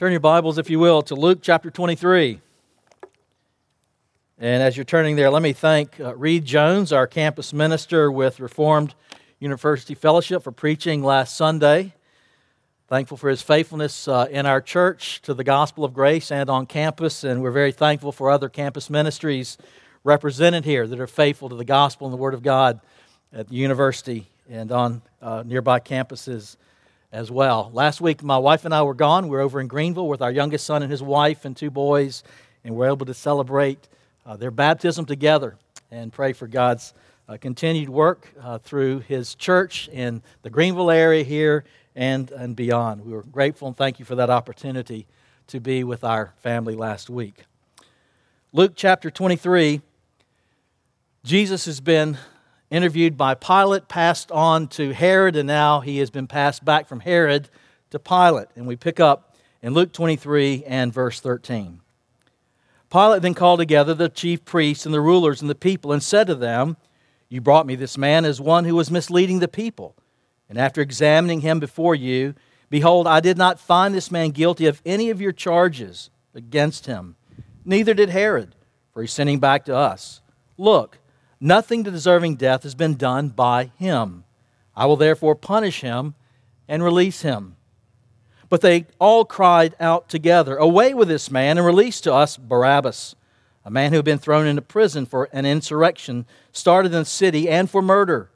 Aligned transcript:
Turn 0.00 0.12
your 0.12 0.20
Bibles, 0.20 0.56
if 0.56 0.70
you 0.70 0.78
will, 0.78 1.02
to 1.02 1.14
Luke 1.14 1.40
chapter 1.42 1.70
23. 1.70 2.40
And 4.38 4.62
as 4.62 4.74
you're 4.74 4.84
turning 4.84 5.14
there, 5.14 5.28
let 5.28 5.42
me 5.42 5.52
thank 5.52 6.00
uh, 6.00 6.16
Reed 6.16 6.46
Jones, 6.46 6.90
our 6.90 7.06
campus 7.06 7.52
minister 7.52 8.10
with 8.10 8.40
Reformed 8.40 8.94
University 9.40 9.94
Fellowship, 9.94 10.42
for 10.42 10.52
preaching 10.52 11.02
last 11.02 11.36
Sunday. 11.36 11.92
Thankful 12.88 13.18
for 13.18 13.28
his 13.28 13.42
faithfulness 13.42 14.08
uh, 14.08 14.26
in 14.30 14.46
our 14.46 14.62
church 14.62 15.20
to 15.20 15.34
the 15.34 15.44
gospel 15.44 15.84
of 15.84 15.92
grace 15.92 16.32
and 16.32 16.48
on 16.48 16.64
campus. 16.64 17.22
And 17.22 17.42
we're 17.42 17.50
very 17.50 17.70
thankful 17.70 18.10
for 18.10 18.30
other 18.30 18.48
campus 18.48 18.88
ministries 18.88 19.58
represented 20.02 20.64
here 20.64 20.86
that 20.86 20.98
are 20.98 21.06
faithful 21.06 21.50
to 21.50 21.56
the 21.56 21.64
gospel 21.66 22.06
and 22.06 22.14
the 22.14 22.18
Word 22.22 22.32
of 22.32 22.42
God 22.42 22.80
at 23.34 23.48
the 23.48 23.54
university 23.54 24.28
and 24.48 24.72
on 24.72 25.02
uh, 25.20 25.42
nearby 25.44 25.78
campuses 25.78 26.56
as 27.12 27.30
well. 27.30 27.70
Last 27.72 28.00
week, 28.00 28.22
my 28.22 28.38
wife 28.38 28.64
and 28.64 28.74
I 28.74 28.82
were 28.82 28.94
gone. 28.94 29.24
We 29.24 29.30
were 29.30 29.40
over 29.40 29.60
in 29.60 29.66
Greenville 29.66 30.08
with 30.08 30.22
our 30.22 30.30
youngest 30.30 30.64
son 30.64 30.82
and 30.82 30.90
his 30.90 31.02
wife 31.02 31.44
and 31.44 31.56
two 31.56 31.70
boys, 31.70 32.22
and 32.64 32.76
we 32.76 32.86
are 32.86 32.90
able 32.90 33.06
to 33.06 33.14
celebrate 33.14 33.88
uh, 34.24 34.36
their 34.36 34.50
baptism 34.50 35.06
together 35.06 35.56
and 35.90 36.12
pray 36.12 36.32
for 36.32 36.46
God's 36.46 36.94
uh, 37.28 37.36
continued 37.36 37.88
work 37.88 38.32
uh, 38.42 38.58
through 38.58 39.00
his 39.00 39.34
church 39.34 39.88
in 39.88 40.22
the 40.42 40.50
Greenville 40.50 40.90
area 40.90 41.24
here 41.24 41.64
and, 41.94 42.30
and 42.30 42.54
beyond. 42.54 43.04
We 43.04 43.12
were 43.12 43.22
grateful 43.22 43.68
and 43.68 43.76
thank 43.76 43.98
you 43.98 44.04
for 44.04 44.14
that 44.16 44.30
opportunity 44.30 45.06
to 45.48 45.60
be 45.60 45.84
with 45.84 46.04
our 46.04 46.32
family 46.38 46.74
last 46.74 47.10
week. 47.10 47.44
Luke 48.52 48.72
chapter 48.74 49.10
23, 49.10 49.80
Jesus 51.24 51.66
has 51.66 51.80
been 51.80 52.18
interviewed 52.70 53.16
by 53.16 53.34
Pilate, 53.34 53.88
passed 53.88 54.30
on 54.30 54.68
to 54.68 54.92
Herod, 54.92 55.36
and 55.36 55.46
now 55.46 55.80
he 55.80 55.98
has 55.98 56.10
been 56.10 56.26
passed 56.26 56.64
back 56.64 56.86
from 56.88 57.00
Herod 57.00 57.48
to 57.90 57.98
Pilate. 57.98 58.48
And 58.54 58.66
we 58.66 58.76
pick 58.76 59.00
up 59.00 59.36
in 59.62 59.74
Luke 59.74 59.92
23 59.92 60.64
and 60.64 60.92
verse 60.92 61.20
13. 61.20 61.80
Pilate 62.90 63.22
then 63.22 63.34
called 63.34 63.60
together 63.60 63.94
the 63.94 64.08
chief 64.08 64.44
priests 64.44 64.84
and 64.84 64.94
the 64.94 65.00
rulers 65.00 65.40
and 65.40 65.50
the 65.50 65.54
people 65.54 65.92
and 65.92 66.02
said 66.02 66.26
to 66.26 66.34
them, 66.34 66.76
You 67.28 67.40
brought 67.40 67.66
me 67.66 67.74
this 67.74 67.98
man 67.98 68.24
as 68.24 68.40
one 68.40 68.64
who 68.64 68.74
was 68.74 68.90
misleading 68.90 69.38
the 69.38 69.48
people. 69.48 69.94
And 70.48 70.58
after 70.58 70.80
examining 70.80 71.40
him 71.42 71.60
before 71.60 71.94
you, 71.94 72.34
behold, 72.68 73.06
I 73.06 73.20
did 73.20 73.38
not 73.38 73.60
find 73.60 73.94
this 73.94 74.10
man 74.10 74.30
guilty 74.30 74.66
of 74.66 74.82
any 74.84 75.10
of 75.10 75.20
your 75.20 75.32
charges 75.32 76.10
against 76.34 76.86
him. 76.86 77.16
Neither 77.64 77.94
did 77.94 78.08
Herod, 78.08 78.54
for 78.92 79.02
he 79.02 79.06
sent 79.06 79.30
him 79.30 79.38
back 79.38 79.64
to 79.66 79.76
us. 79.76 80.20
Look, 80.58 80.98
Nothing 81.40 81.82
deserving 81.82 82.36
death 82.36 82.64
has 82.64 82.74
been 82.74 82.96
done 82.96 83.28
by 83.28 83.70
him. 83.78 84.24
I 84.76 84.86
will 84.86 84.96
therefore 84.96 85.34
punish 85.34 85.80
him 85.80 86.14
and 86.68 86.84
release 86.84 87.22
him. 87.22 87.56
But 88.50 88.60
they 88.60 88.86
all 88.98 89.24
cried 89.24 89.74
out 89.80 90.08
together, 90.08 90.56
Away 90.56 90.92
with 90.92 91.08
this 91.08 91.30
man, 91.30 91.56
and 91.56 91.66
release 91.66 92.00
to 92.02 92.12
us 92.12 92.36
Barabbas, 92.36 93.14
a 93.64 93.70
man 93.70 93.90
who 93.92 93.96
had 93.96 94.04
been 94.04 94.18
thrown 94.18 94.46
into 94.46 94.62
prison 94.62 95.06
for 95.06 95.28
an 95.32 95.46
insurrection 95.46 96.26
started 96.52 96.92
in 96.92 97.00
the 97.00 97.04
city 97.04 97.48
and 97.48 97.70
for 97.70 97.80
murder. 97.80 98.30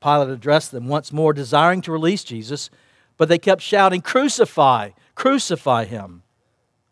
Pilate 0.00 0.30
addressed 0.30 0.70
them 0.70 0.88
once 0.88 1.12
more, 1.12 1.32
desiring 1.32 1.80
to 1.82 1.92
release 1.92 2.24
Jesus, 2.24 2.70
but 3.16 3.28
they 3.28 3.38
kept 3.38 3.62
shouting, 3.62 4.00
Crucify, 4.00 4.90
crucify 5.14 5.84
him. 5.84 6.22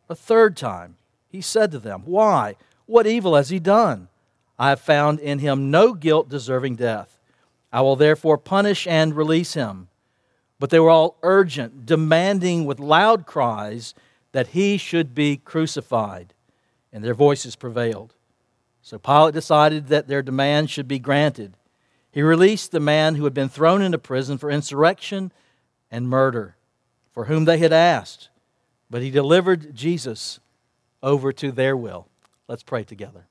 A 0.09 0.15
third 0.15 0.57
time 0.57 0.97
he 1.29 1.41
said 1.41 1.71
to 1.73 1.79
them, 1.79 2.03
Why? 2.05 2.57
What 2.87 3.07
evil 3.07 3.37
has 3.37 3.51
he 3.51 3.59
done? 3.59 4.09
I 4.61 4.69
have 4.69 4.81
found 4.83 5.21
in 5.21 5.39
him 5.39 5.71
no 5.71 5.95
guilt 5.95 6.29
deserving 6.29 6.77
death. 6.77 7.19
I 7.73 7.81
will 7.81 7.97
therefore 7.97 8.37
punish 8.37 8.87
and 8.87 9.17
release 9.17 9.55
him. 9.55 9.89
But 10.59 10.69
they 10.69 10.79
were 10.79 10.91
all 10.91 11.17
urgent, 11.23 11.87
demanding 11.87 12.67
with 12.67 12.79
loud 12.79 13.25
cries 13.25 13.95
that 14.33 14.49
he 14.49 14.77
should 14.77 15.15
be 15.15 15.39
crucified. 15.39 16.35
And 16.93 17.03
their 17.03 17.15
voices 17.15 17.57
prevailed. 17.57 18.13
So 18.83 18.99
Pilate 18.99 19.33
decided 19.33 19.89
that 19.89 20.09
their 20.09 20.21
demand 20.21 20.69
should 20.69 20.87
be 20.87 20.99
granted. 20.99 21.57
He 22.13 22.21
released 22.21 22.71
the 22.71 22.81
man 22.81 23.15
who 23.15 23.25
had 23.25 23.33
been 23.33 23.49
thrown 23.49 23.81
into 23.81 23.97
prison 23.97 24.37
for 24.37 24.51
insurrection 24.51 25.33
and 25.91 26.07
murder, 26.07 26.57
for 27.13 27.25
whom 27.25 27.47
they 27.47 27.57
had 27.57 27.73
asked. 27.73 28.29
But 28.91 29.01
he 29.01 29.11
delivered 29.11 29.75
Jesus 29.75 30.39
over 31.03 31.33
to 31.33 31.51
their 31.51 31.75
will. 31.75 32.09
Let's 32.47 32.63
pray 32.63 32.85
together. 32.85 33.25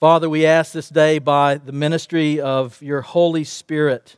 Father, 0.00 0.30
we 0.30 0.46
ask 0.46 0.72
this 0.72 0.88
day 0.88 1.18
by 1.18 1.56
the 1.56 1.72
ministry 1.72 2.40
of 2.40 2.80
your 2.80 3.02
Holy 3.02 3.44
Spirit 3.44 4.16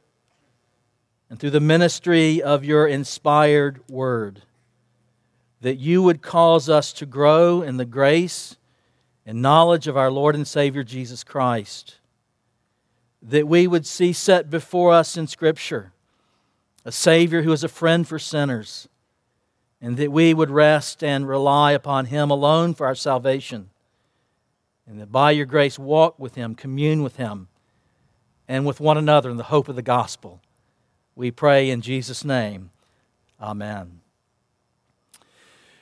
and 1.28 1.41
through 1.41 1.50
the 1.50 1.59
ministry 1.59 2.41
of 2.41 2.65
your 2.65 2.87
inspired 2.87 3.81
word 3.91 4.42
that 5.60 5.81
you 5.81 6.00
would 6.00 6.22
cause 6.22 6.69
us 6.69 6.92
to 6.92 7.04
grow 7.04 7.62
in 7.62 7.78
the 7.78 7.84
grace 7.84 8.56
and 9.26 9.42
knowledge 9.42 9.88
of 9.88 9.97
our 9.97 10.09
Lord 10.09 10.37
and 10.37 10.47
Savior 10.47 10.84
Jesus 10.84 11.25
Christ. 11.25 11.97
That 13.21 13.48
we 13.48 13.66
would 13.66 13.84
see 13.84 14.12
set 14.12 14.50
before 14.50 14.92
us 14.92 15.16
in 15.16 15.26
Scripture 15.26 15.91
a 16.84 16.92
Savior 16.92 17.42
who 17.42 17.50
is 17.50 17.65
a 17.65 17.69
friend 17.69 18.06
for 18.06 18.21
sinners, 18.21 18.88
and 19.81 19.97
that 19.97 20.12
we 20.12 20.32
would 20.32 20.50
rest 20.50 21.03
and 21.03 21.26
rely 21.26 21.72
upon 21.72 22.06
Him 22.06 22.31
alone 22.31 22.72
for 22.72 22.87
our 22.87 22.94
salvation 22.94 23.71
and 24.87 25.00
that 25.00 25.12
by 25.12 25.31
your 25.31 25.47
grace 25.47 25.78
walk 25.78 26.19
with 26.19 26.34
Him, 26.34 26.54
commune 26.54 27.03
with 27.03 27.16
Him, 27.16 27.48
and 28.48 28.66
with 28.66 28.81
one 28.81 28.98
another 28.98 29.31
in 29.31 29.37
the 29.37 29.44
hope 29.44 29.69
of 29.69 29.76
the 29.76 29.82
gospel. 29.82 30.41
We 31.15 31.31
pray 31.31 31.70
in 31.70 31.81
Jesus' 31.81 32.25
name. 32.25 32.70
Amen. 33.41 34.00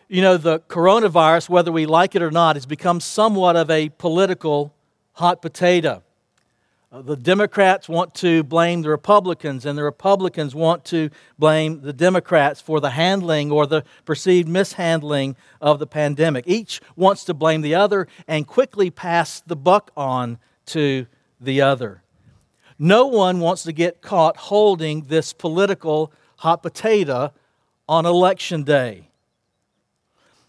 You 0.09 0.23
know, 0.23 0.37
the 0.37 0.59
coronavirus, 0.61 1.49
whether 1.49 1.71
we 1.71 1.87
like 1.87 2.17
it 2.17 2.23
or 2.23 2.31
not, 2.31 2.57
has 2.57 2.67
become 2.67 3.01
somewhat 3.01 3.55
of 3.55 3.71
a 3.71 3.91
political 3.91 4.75
hot 5.13 5.41
potato. 5.41 6.03
Uh, 6.93 7.01
the 7.03 7.17
Democrats 7.17 7.89
want 7.89 8.13
to 8.17 8.43
blame 8.43 8.83
the 8.83 8.89
Republicans, 8.89 9.65
and 9.65 9.79
the 9.79 9.85
Republicans 9.85 10.57
want 10.57 10.85
to 10.85 11.09
blame 11.39 11.83
the 11.83 11.93
Democrats 11.93 12.61
for 12.61 12.81
the 12.81 12.91
handling 12.91 13.53
or 13.53 13.65
the 13.65 13.85
perceived 14.05 14.49
mishandling 14.49 15.37
of 15.61 15.79
the 15.79 15.87
pandemic. 15.87 16.45
Each 16.49 16.81
wants 16.97 17.25
to 17.27 17.35
blame 17.35 17.61
the 17.61 17.77
other 17.77 18.09
and 18.27 18.45
quickly 18.45 18.91
pass 18.91 19.41
the 19.41 19.55
buck 19.55 19.93
on 19.97 20.39
to 20.67 21.07
the 21.41 21.61
other. 21.61 22.03
No 22.77 23.07
one 23.07 23.39
wants 23.39 23.63
to 23.65 23.73
get 23.73 24.03
caught 24.03 24.37
holding 24.37 25.03
this 25.03 25.33
political 25.33 26.13
hot 26.39 26.61
potato 26.61 27.33
on 27.89 28.05
election 28.05 28.65
day. 28.65 29.11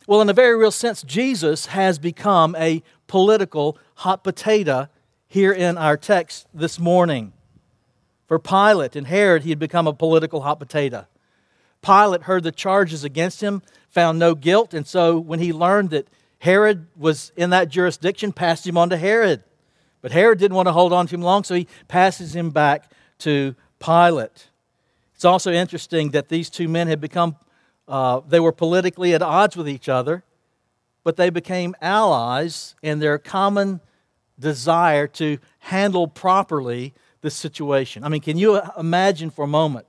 Well, 0.07 0.21
in 0.21 0.29
a 0.29 0.33
very 0.33 0.57
real 0.57 0.71
sense, 0.71 1.03
Jesus 1.03 1.67
has 1.67 1.99
become 1.99 2.55
a 2.55 2.81
political 3.05 3.77
hot 3.95 4.23
potato 4.23 4.87
here 5.31 5.53
in 5.53 5.77
our 5.77 5.95
text 5.95 6.45
this 6.53 6.77
morning. 6.77 7.31
For 8.27 8.37
Pilate 8.37 8.97
and 8.97 9.07
Herod, 9.07 9.43
he 9.43 9.49
had 9.49 9.59
become 9.59 9.87
a 9.87 9.93
political 9.93 10.41
hot 10.41 10.59
potato. 10.59 11.05
Pilate 11.81 12.23
heard 12.23 12.43
the 12.43 12.51
charges 12.51 13.05
against 13.05 13.39
him, 13.39 13.61
found 13.87 14.19
no 14.19 14.35
guilt, 14.35 14.73
and 14.73 14.85
so 14.85 15.17
when 15.17 15.39
he 15.39 15.53
learned 15.53 15.91
that 15.91 16.09
Herod 16.39 16.87
was 16.97 17.31
in 17.37 17.51
that 17.51 17.69
jurisdiction, 17.69 18.33
passed 18.33 18.67
him 18.67 18.77
on 18.77 18.89
to 18.89 18.97
Herod. 18.97 19.41
But 20.01 20.11
Herod 20.11 20.37
didn't 20.37 20.55
want 20.55 20.67
to 20.67 20.73
hold 20.73 20.91
on 20.91 21.07
to 21.07 21.15
him 21.15 21.21
long, 21.21 21.45
so 21.45 21.55
he 21.55 21.69
passes 21.87 22.35
him 22.35 22.49
back 22.49 22.91
to 23.19 23.55
Pilate. 23.79 24.49
It's 25.15 25.23
also 25.23 25.53
interesting 25.53 26.09
that 26.09 26.27
these 26.27 26.49
two 26.49 26.67
men 26.67 26.89
had 26.89 26.99
become, 26.99 27.37
uh, 27.87 28.19
they 28.27 28.41
were 28.41 28.51
politically 28.51 29.13
at 29.13 29.21
odds 29.21 29.55
with 29.55 29.69
each 29.69 29.87
other, 29.87 30.25
but 31.05 31.15
they 31.15 31.29
became 31.29 31.73
allies 31.79 32.75
in 32.81 32.99
their 32.99 33.17
common 33.17 33.79
desire 34.41 35.07
to 35.07 35.37
handle 35.59 36.07
properly 36.07 36.93
this 37.21 37.35
situation. 37.35 38.03
I 38.03 38.09
mean, 38.09 38.21
can 38.21 38.37
you 38.37 38.55
uh, 38.55 38.69
imagine 38.77 39.29
for 39.29 39.45
a 39.45 39.47
moment 39.47 39.87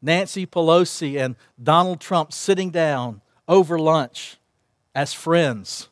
Nancy 0.00 0.46
Pelosi 0.46 1.20
and 1.20 1.36
Donald 1.62 2.00
Trump 2.00 2.32
sitting 2.32 2.70
down 2.70 3.20
over 3.46 3.78
lunch 3.78 4.38
as 4.94 5.12
friends, 5.12 5.88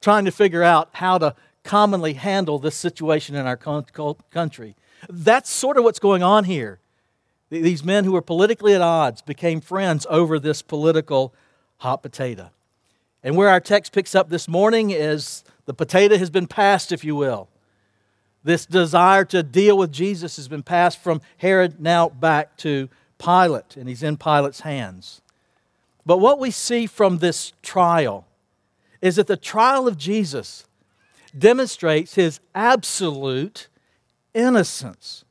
trying 0.00 0.24
to 0.24 0.32
figure 0.32 0.62
out 0.62 0.88
how 0.94 1.18
to 1.18 1.34
commonly 1.62 2.14
handle 2.14 2.58
this 2.58 2.74
situation 2.74 3.34
in 3.34 3.46
our 3.46 3.56
country? 3.56 4.76
That's 5.08 5.48
sort 5.48 5.78
of 5.78 5.84
what's 5.84 5.98
going 6.00 6.22
on 6.22 6.44
here. 6.44 6.80
These 7.48 7.84
men 7.84 8.04
who 8.04 8.12
were 8.12 8.22
politically 8.22 8.74
at 8.74 8.80
odds 8.80 9.22
became 9.22 9.60
friends 9.60 10.06
over 10.10 10.40
this 10.40 10.62
political 10.62 11.32
hot 11.78 12.02
potato. 12.02 12.50
And 13.22 13.36
where 13.36 13.48
our 13.48 13.60
text 13.60 13.92
picks 13.92 14.14
up 14.14 14.28
this 14.28 14.48
morning 14.48 14.90
is 14.90 15.44
the 15.66 15.74
potato 15.74 16.16
has 16.16 16.30
been 16.30 16.46
passed, 16.46 16.92
if 16.92 17.04
you 17.04 17.14
will. 17.14 17.48
This 18.42 18.64
desire 18.64 19.24
to 19.26 19.42
deal 19.42 19.76
with 19.76 19.92
Jesus 19.92 20.36
has 20.36 20.48
been 20.48 20.62
passed 20.62 20.98
from 21.02 21.20
Herod 21.38 21.80
now 21.80 22.08
back 22.08 22.56
to 22.58 22.88
Pilate, 23.18 23.76
and 23.76 23.88
he's 23.88 24.02
in 24.02 24.16
Pilate's 24.16 24.60
hands. 24.60 25.20
But 26.04 26.18
what 26.18 26.38
we 26.38 26.52
see 26.52 26.86
from 26.86 27.18
this 27.18 27.52
trial 27.62 28.26
is 29.02 29.16
that 29.16 29.26
the 29.26 29.36
trial 29.36 29.88
of 29.88 29.98
Jesus 29.98 30.64
demonstrates 31.36 32.14
his 32.14 32.38
absolute 32.54 33.66
innocence. 34.32 35.24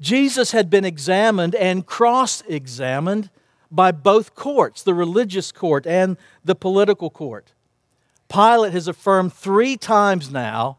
Jesus 0.00 0.52
had 0.52 0.70
been 0.70 0.84
examined 0.84 1.54
and 1.54 1.86
cross 1.86 2.42
examined 2.48 3.30
by 3.70 3.92
both 3.92 4.34
courts, 4.34 4.82
the 4.82 4.94
religious 4.94 5.52
court 5.52 5.86
and 5.86 6.16
the 6.44 6.54
political 6.54 7.10
court. 7.10 7.52
Pilate 8.28 8.72
has 8.72 8.88
affirmed 8.88 9.32
three 9.32 9.76
times 9.76 10.30
now 10.30 10.78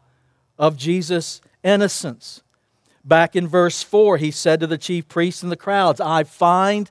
of 0.58 0.76
Jesus' 0.76 1.40
innocence. 1.62 2.42
Back 3.04 3.34
in 3.34 3.48
verse 3.48 3.82
4, 3.82 4.18
he 4.18 4.30
said 4.30 4.60
to 4.60 4.66
the 4.66 4.78
chief 4.78 5.08
priests 5.08 5.42
and 5.42 5.50
the 5.50 5.56
crowds, 5.56 6.00
I 6.00 6.24
find 6.24 6.90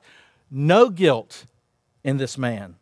no 0.50 0.90
guilt 0.90 1.46
in 2.02 2.16
this 2.16 2.36
man. 2.36 2.76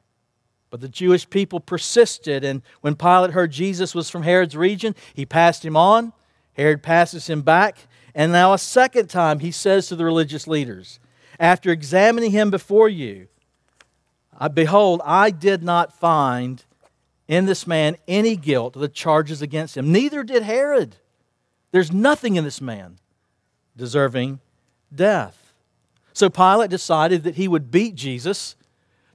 But 0.70 0.80
the 0.80 0.88
Jewish 0.88 1.28
people 1.28 1.60
persisted, 1.60 2.44
and 2.44 2.62
when 2.80 2.96
Pilate 2.96 3.30
heard 3.30 3.52
Jesus 3.52 3.94
was 3.94 4.10
from 4.10 4.22
Herod's 4.22 4.56
region, 4.56 4.94
he 5.14 5.24
passed 5.24 5.64
him 5.64 5.76
on. 5.76 6.12
Herod 6.54 6.82
passes 6.82 7.28
him 7.28 7.42
back, 7.42 7.86
and 8.14 8.32
now 8.32 8.52
a 8.52 8.58
second 8.58 9.08
time 9.08 9.38
he 9.38 9.50
says 9.50 9.86
to 9.88 9.96
the 9.96 10.04
religious 10.04 10.46
leaders, 10.46 10.98
After 11.38 11.70
examining 11.70 12.32
him 12.32 12.50
before 12.50 12.88
you, 12.88 13.28
behold, 14.52 15.00
I 15.04 15.31
did 15.31 15.62
not 15.62 15.92
find 15.92 16.64
in 17.28 17.44
this 17.44 17.66
man 17.66 17.96
any 18.08 18.34
guilt 18.34 18.75
of 18.75 18.82
the 18.82 18.88
charges 18.88 19.42
against 19.42 19.76
him. 19.76 19.92
Neither 19.92 20.25
did 20.25 20.42
Herod. 20.42 20.96
There's 21.70 21.92
nothing 21.92 22.36
in 22.36 22.44
this 22.44 22.60
man 22.60 22.98
deserving 23.76 24.40
death. 24.92 25.52
So 26.14 26.30
Pilate 26.30 26.70
decided 26.70 27.22
that 27.22 27.36
he 27.36 27.46
would 27.46 27.70
beat 27.70 27.94
Jesus 27.94 28.56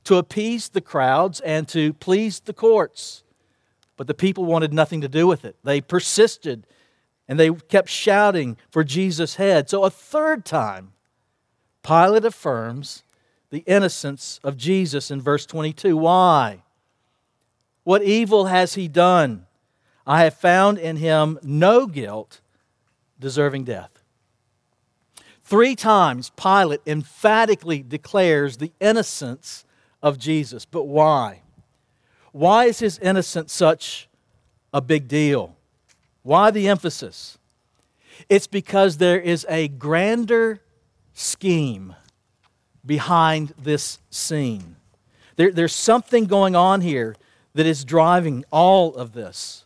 to 0.05 0.17
appease 0.17 0.69
the 0.69 0.81
crowds 0.81 1.39
and 1.41 1.67
to 1.69 1.93
please 1.93 2.39
the 2.39 2.53
courts. 2.53 3.23
But 3.97 4.07
the 4.07 4.13
people 4.13 4.45
wanted 4.45 4.73
nothing 4.73 5.01
to 5.01 5.07
do 5.07 5.27
with 5.27 5.43
it. 5.43 5.55
They 5.63 5.81
persisted 5.81 6.67
and 7.27 7.39
they 7.39 7.51
kept 7.51 7.89
shouting 7.89 8.57
for 8.69 8.83
Jesus' 8.83 9.35
head. 9.35 9.69
So 9.69 9.83
a 9.83 9.89
third 9.89 10.45
time, 10.45 10.93
Pilate 11.81 12.25
affirms 12.25 13.03
the 13.49 13.63
innocence 13.65 14.39
of 14.43 14.57
Jesus 14.57 15.09
in 15.09 15.21
verse 15.21 15.45
22. 15.45 15.95
Why? 15.97 16.63
What 17.83 18.03
evil 18.03 18.45
has 18.45 18.75
he 18.75 18.87
done? 18.87 19.45
I 20.05 20.23
have 20.23 20.33
found 20.33 20.77
in 20.77 20.97
him 20.97 21.39
no 21.43 21.87
guilt 21.87 22.41
deserving 23.19 23.65
death. 23.65 23.89
Three 25.43 25.75
times, 25.75 26.31
Pilate 26.31 26.81
emphatically 26.85 27.83
declares 27.83 28.57
the 28.57 28.71
innocence 28.79 29.65
of 30.01 30.17
Jesus. 30.17 30.65
But 30.65 30.83
why? 30.83 31.41
Why 32.31 32.65
is 32.65 32.79
his 32.79 32.97
innocence 32.99 33.53
such 33.53 34.07
a 34.73 34.81
big 34.81 35.07
deal? 35.07 35.55
Why 36.23 36.51
the 36.51 36.67
emphasis? 36.67 37.37
It's 38.29 38.47
because 38.47 38.97
there 38.97 39.19
is 39.19 39.45
a 39.49 39.67
grander 39.67 40.61
scheme 41.13 41.95
behind 42.85 43.53
this 43.57 43.99
scene. 44.09 44.77
There, 45.35 45.51
there's 45.51 45.73
something 45.73 46.25
going 46.25 46.55
on 46.55 46.81
here 46.81 47.15
that 47.53 47.65
is 47.65 47.85
driving 47.85 48.45
all 48.51 48.95
of 48.95 49.13
this. 49.13 49.65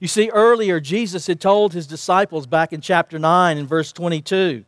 You 0.00 0.08
see, 0.08 0.30
earlier, 0.30 0.80
Jesus 0.80 1.26
had 1.26 1.40
told 1.40 1.72
his 1.72 1.86
disciples 1.86 2.46
back 2.46 2.72
in 2.72 2.80
chapter 2.80 3.18
9 3.18 3.56
and 3.56 3.68
verse 3.68 3.92
22 3.92 4.64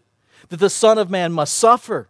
that 0.48 0.60
the 0.60 0.70
Son 0.70 0.98
of 0.98 1.10
Man 1.10 1.32
must 1.32 1.54
suffer 1.56 2.08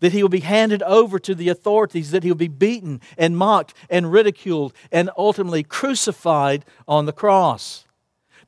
that 0.00 0.12
he 0.12 0.22
will 0.22 0.28
be 0.28 0.40
handed 0.40 0.82
over 0.82 1.18
to 1.18 1.34
the 1.34 1.48
authorities, 1.48 2.10
that 2.10 2.22
he 2.22 2.30
will 2.30 2.36
be 2.36 2.48
beaten 2.48 3.00
and 3.16 3.36
mocked 3.36 3.74
and 3.90 4.12
ridiculed 4.12 4.72
and 4.92 5.10
ultimately 5.16 5.62
crucified 5.62 6.64
on 6.86 7.06
the 7.06 7.12
cross. 7.12 7.84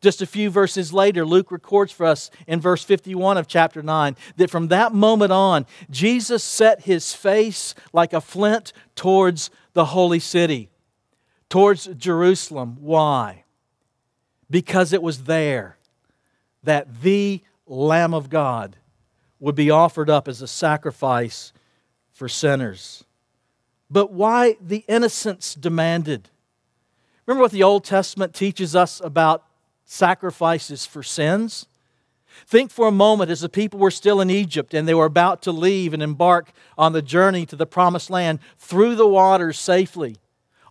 Just 0.01 0.23
a 0.23 0.27
few 0.27 0.49
verses 0.49 0.95
later, 0.95 1.27
Luke 1.27 1.51
records 1.51 1.93
for 1.93 2.07
us 2.07 2.31
in 2.47 2.59
verse 2.59 2.83
51 2.83 3.37
of 3.37 3.47
chapter 3.47 3.83
9 3.83 4.17
that 4.37 4.51
from 4.51 4.69
that 4.69 4.95
moment 4.95 5.31
on, 5.31 5.67
Jesus 5.91 6.43
set 6.43 6.83
his 6.83 7.13
face 7.13 7.75
like 7.93 8.15
a 8.15 8.21
flint 8.21 8.73
towards 8.95 9.51
the 9.75 9.87
holy 9.87 10.19
city, 10.19 10.70
towards 11.51 11.87
Jerusalem. 11.99 12.79
Why? 12.81 13.45
Because 14.49 14.95
it 14.95 15.03
was 15.03 15.25
there 15.25 15.77
that 16.63 17.03
the 17.03 17.43
Lamb 17.67 18.15
of 18.15 18.31
God 18.31 18.77
would 19.39 19.55
be 19.55 19.71
offered 19.71 20.09
up 20.09 20.29
as 20.29 20.41
a 20.41 20.49
sacrifice 20.49 21.53
for 22.13 22.29
sinners. 22.29 23.05
But 23.91 24.13
why 24.13 24.57
the 24.61 24.85
innocence 24.89 25.55
demanded? 25.55 26.29
Remember 27.27 27.43
what 27.43 27.53
the 27.53 27.63
Old 27.63 27.85
Testament 27.85 28.35
teaches 28.35 28.77
us 28.77 29.01
about 29.03 29.45
sacrifices 29.85 30.87
for 30.87 31.03
sins? 31.03 31.67
Think 32.47 32.71
for 32.71 32.87
a 32.87 32.93
moment 32.93 33.31
as 33.31 33.41
the 33.41 33.49
people 33.49 33.81
were 33.81 33.91
still 33.91 34.21
in 34.21 34.31
Egypt 34.31 34.75
and 34.75 34.87
they 34.87 34.95
were 34.95 35.07
about 35.07 35.43
to 35.43 35.53
leave 35.53 35.93
and 35.93 36.03
embark 36.03 36.53
on 36.79 36.93
the 36.93 37.03
journey 37.03 37.45
to 37.47 37.57
the 37.57 37.67
promised 37.67 38.11
land 38.11 38.39
through 38.59 38.95
the 38.95 39.07
waters 39.07 39.59
safely. 39.59 40.17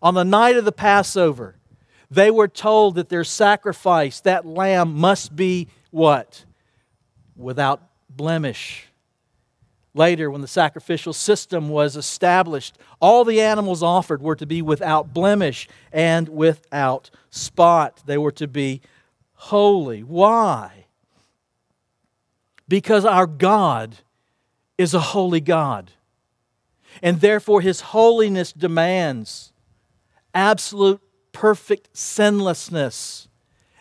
On 0.01 0.13
the 0.13 0.24
night 0.24 0.56
of 0.56 0.66
the 0.66 0.72
Passover, 0.72 1.56
they 2.10 2.31
were 2.31 2.48
told 2.48 2.96
that 2.96 3.10
their 3.10 3.24
sacrifice, 3.24 4.22
that 4.22 4.46
lamb, 4.46 4.96
must 4.96 5.36
be 5.36 5.68
what? 5.92 6.46
Without 7.36 7.81
blemish. 8.10 8.88
Later, 9.94 10.30
when 10.31 10.42
the 10.42 10.48
sacrificial 10.48 11.13
system 11.13 11.69
was 11.69 11.96
established, 11.96 12.78
all 13.00 13.25
the 13.25 13.42
animals 13.42 13.84
offered 13.84 14.22
were 14.22 14.36
to 14.36 14.46
be 14.46 14.62
without 14.62 15.13
blemish 15.13 15.68
and 15.92 16.30
without 16.30 17.10
spot. 17.30 18.01
They 18.06 18.18
were 18.18 18.31
to 18.34 18.48
be 18.48 18.81
holy. 19.34 20.01
Why? 20.01 20.86
Because 22.68 23.04
our 23.04 23.28
God 23.28 23.98
is 24.78 24.94
a 24.94 25.00
holy 25.00 25.42
God. 25.42 25.92
And 27.01 27.19
therefore, 27.19 27.62
His 27.62 27.81
holiness 27.81 28.54
demands 28.54 29.51
absolute, 30.34 31.02
perfect 31.31 31.96
sinlessness 31.96 33.28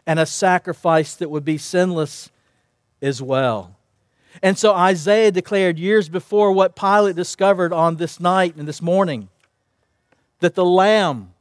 and 0.07 0.19
a 0.19 0.27
sacrifice 0.27 1.15
that 1.17 1.31
would 1.31 1.45
be 1.45 1.59
sinless 1.59 2.31
as 3.03 3.21
well. 3.21 3.77
And 4.43 4.57
so 4.57 4.75
Isaiah 4.75 5.33
declared 5.33 5.79
years 5.79 6.09
before 6.09 6.53
what 6.53 6.77
Pilate 6.77 7.17
discovered 7.17 7.73
on 7.73 7.97
this 7.97 8.21
night 8.21 8.57
and 8.57 8.69
this 8.69 8.83
morning 8.83 9.29
that 10.41 10.55
the 10.55 10.65
lamb 10.65 11.35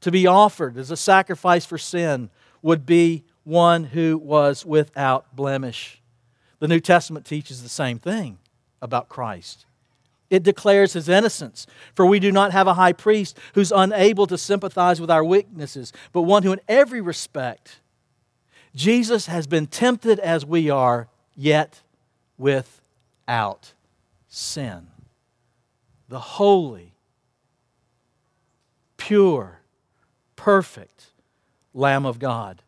to 0.00 0.10
be 0.10 0.26
offered 0.26 0.76
as 0.76 0.90
a 0.90 0.96
sacrifice 0.96 1.66
for 1.66 1.78
sin 1.78 2.30
would 2.62 2.86
be 2.86 3.24
one 3.44 3.84
who 3.84 4.16
was 4.18 4.64
without 4.64 5.34
blemish. 5.34 6.00
The 6.58 6.68
New 6.68 6.80
Testament 6.80 7.26
teaches 7.26 7.62
the 7.62 7.68
same 7.68 7.98
thing 7.98 8.38
about 8.82 9.08
Christ. 9.08 9.66
It 10.30 10.42
declares 10.42 10.92
his 10.92 11.08
innocence. 11.08 11.66
For 11.94 12.04
we 12.04 12.20
do 12.20 12.30
not 12.30 12.52
have 12.52 12.66
a 12.66 12.74
high 12.74 12.92
priest 12.92 13.38
who's 13.54 13.72
unable 13.72 14.26
to 14.26 14.36
sympathize 14.36 15.00
with 15.00 15.10
our 15.10 15.24
weaknesses, 15.24 15.92
but 16.12 16.22
one 16.22 16.42
who, 16.42 16.52
in 16.52 16.60
every 16.68 17.00
respect, 17.00 17.80
Jesus 18.74 19.26
has 19.26 19.46
been 19.46 19.66
tempted 19.66 20.18
as 20.20 20.44
we 20.44 20.68
are, 20.68 21.08
yet 21.34 21.82
without 22.36 23.72
sin. 24.28 24.88
The 26.08 26.20
holy, 26.20 26.92
pure, 28.96 29.60
perfect 30.36 31.06
Lamb 31.74 32.04
of 32.06 32.18
God. 32.18 32.62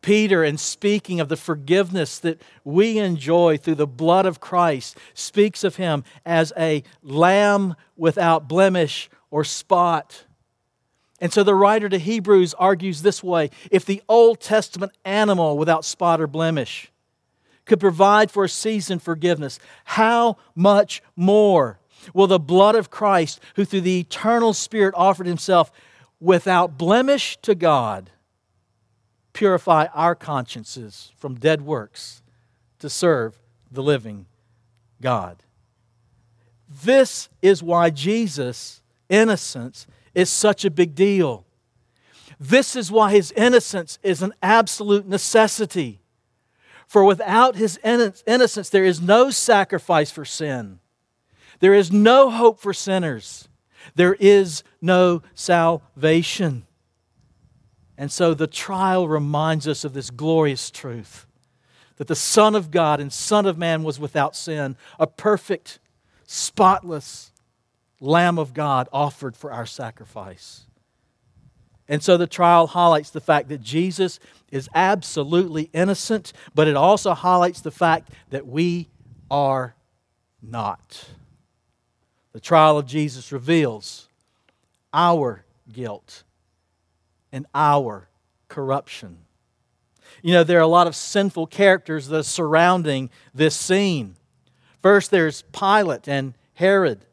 Peter, 0.00 0.44
in 0.44 0.56
speaking 0.56 1.20
of 1.20 1.28
the 1.28 1.36
forgiveness 1.36 2.18
that 2.20 2.40
we 2.64 2.98
enjoy 2.98 3.56
through 3.56 3.74
the 3.74 3.86
blood 3.86 4.26
of 4.26 4.40
Christ, 4.40 4.96
speaks 5.12 5.64
of 5.64 5.76
him 5.76 6.04
as 6.24 6.52
a 6.56 6.84
lamb 7.02 7.74
without 7.96 8.48
blemish 8.48 9.10
or 9.30 9.44
spot. 9.44 10.24
And 11.20 11.32
so 11.32 11.42
the 11.42 11.54
writer 11.54 11.88
to 11.88 11.98
Hebrews 11.98 12.54
argues 12.54 13.02
this 13.02 13.22
way 13.22 13.50
if 13.70 13.84
the 13.84 14.02
Old 14.08 14.40
Testament 14.40 14.92
animal 15.04 15.58
without 15.58 15.84
spot 15.84 16.20
or 16.20 16.26
blemish 16.26 16.92
could 17.64 17.80
provide 17.80 18.30
for 18.30 18.44
a 18.44 18.48
season 18.48 18.98
forgiveness, 18.98 19.58
how 19.84 20.38
much 20.54 21.02
more 21.16 21.78
will 22.14 22.26
the 22.26 22.38
blood 22.38 22.74
of 22.74 22.90
Christ, 22.90 23.40
who 23.56 23.64
through 23.64 23.82
the 23.82 24.00
eternal 24.00 24.54
Spirit 24.54 24.94
offered 24.96 25.26
himself 25.26 25.70
without 26.20 26.78
blemish 26.78 27.36
to 27.42 27.54
God, 27.54 28.10
purify 29.32 29.86
our 29.94 30.14
consciences 30.14 31.12
from 31.16 31.34
dead 31.34 31.62
works 31.62 32.22
to 32.78 32.90
serve 32.90 33.40
the 33.70 33.82
living 33.82 34.26
God? 35.00 35.42
This 36.68 37.28
is 37.40 37.62
why 37.62 37.90
Jesus' 37.90 38.82
innocence 39.08 39.86
is 40.14 40.28
such 40.28 40.64
a 40.64 40.70
big 40.70 40.94
deal. 40.94 41.46
This 42.38 42.76
is 42.76 42.92
why 42.92 43.12
his 43.12 43.32
innocence 43.32 43.98
is 44.02 44.22
an 44.22 44.32
absolute 44.42 45.08
necessity. 45.08 46.00
For 46.86 47.04
without 47.04 47.56
his 47.56 47.78
innocence, 47.84 48.68
there 48.70 48.84
is 48.84 49.00
no 49.00 49.30
sacrifice 49.30 50.10
for 50.10 50.24
sin. 50.24 50.78
There 51.60 51.74
is 51.74 51.90
no 51.90 52.30
hope 52.30 52.60
for 52.60 52.72
sinners. 52.72 53.48
There 53.94 54.14
is 54.14 54.62
no 54.80 55.22
salvation. 55.34 56.66
And 57.98 58.12
so 58.12 58.32
the 58.32 58.46
trial 58.46 59.08
reminds 59.08 59.66
us 59.66 59.84
of 59.84 59.92
this 59.92 60.08
glorious 60.10 60.70
truth 60.70 61.26
that 61.96 62.06
the 62.06 62.14
Son 62.14 62.54
of 62.54 62.70
God 62.70 63.00
and 63.00 63.12
Son 63.12 63.44
of 63.44 63.58
Man 63.58 63.82
was 63.82 63.98
without 63.98 64.36
sin, 64.36 64.76
a 65.00 65.06
perfect, 65.08 65.80
spotless 66.24 67.32
Lamb 68.00 68.38
of 68.38 68.54
God 68.54 68.88
offered 68.92 69.36
for 69.36 69.52
our 69.52 69.66
sacrifice. 69.66 70.66
And 71.88 72.00
so 72.00 72.16
the 72.16 72.28
trial 72.28 72.68
highlights 72.68 73.10
the 73.10 73.20
fact 73.20 73.48
that 73.48 73.62
Jesus 73.62 74.20
is 74.52 74.68
absolutely 74.76 75.68
innocent, 75.72 76.32
but 76.54 76.68
it 76.68 76.76
also 76.76 77.14
highlights 77.14 77.62
the 77.62 77.72
fact 77.72 78.10
that 78.30 78.46
we 78.46 78.88
are 79.28 79.74
not. 80.40 81.08
The 82.32 82.40
trial 82.40 82.78
of 82.78 82.86
Jesus 82.86 83.32
reveals 83.32 84.08
our 84.92 85.44
guilt 85.72 86.22
and 87.32 87.46
our 87.54 88.08
corruption. 88.48 89.18
You 90.22 90.32
know, 90.32 90.44
there 90.44 90.58
are 90.58 90.62
a 90.62 90.66
lot 90.66 90.86
of 90.86 90.96
sinful 90.96 91.48
characters 91.48 92.08
that 92.08 92.18
are 92.18 92.22
surrounding 92.22 93.10
this 93.34 93.54
scene. 93.54 94.16
First, 94.82 95.10
there's 95.10 95.42
Pilate 95.52 96.08
and 96.08 96.34
Herod, 96.54 97.04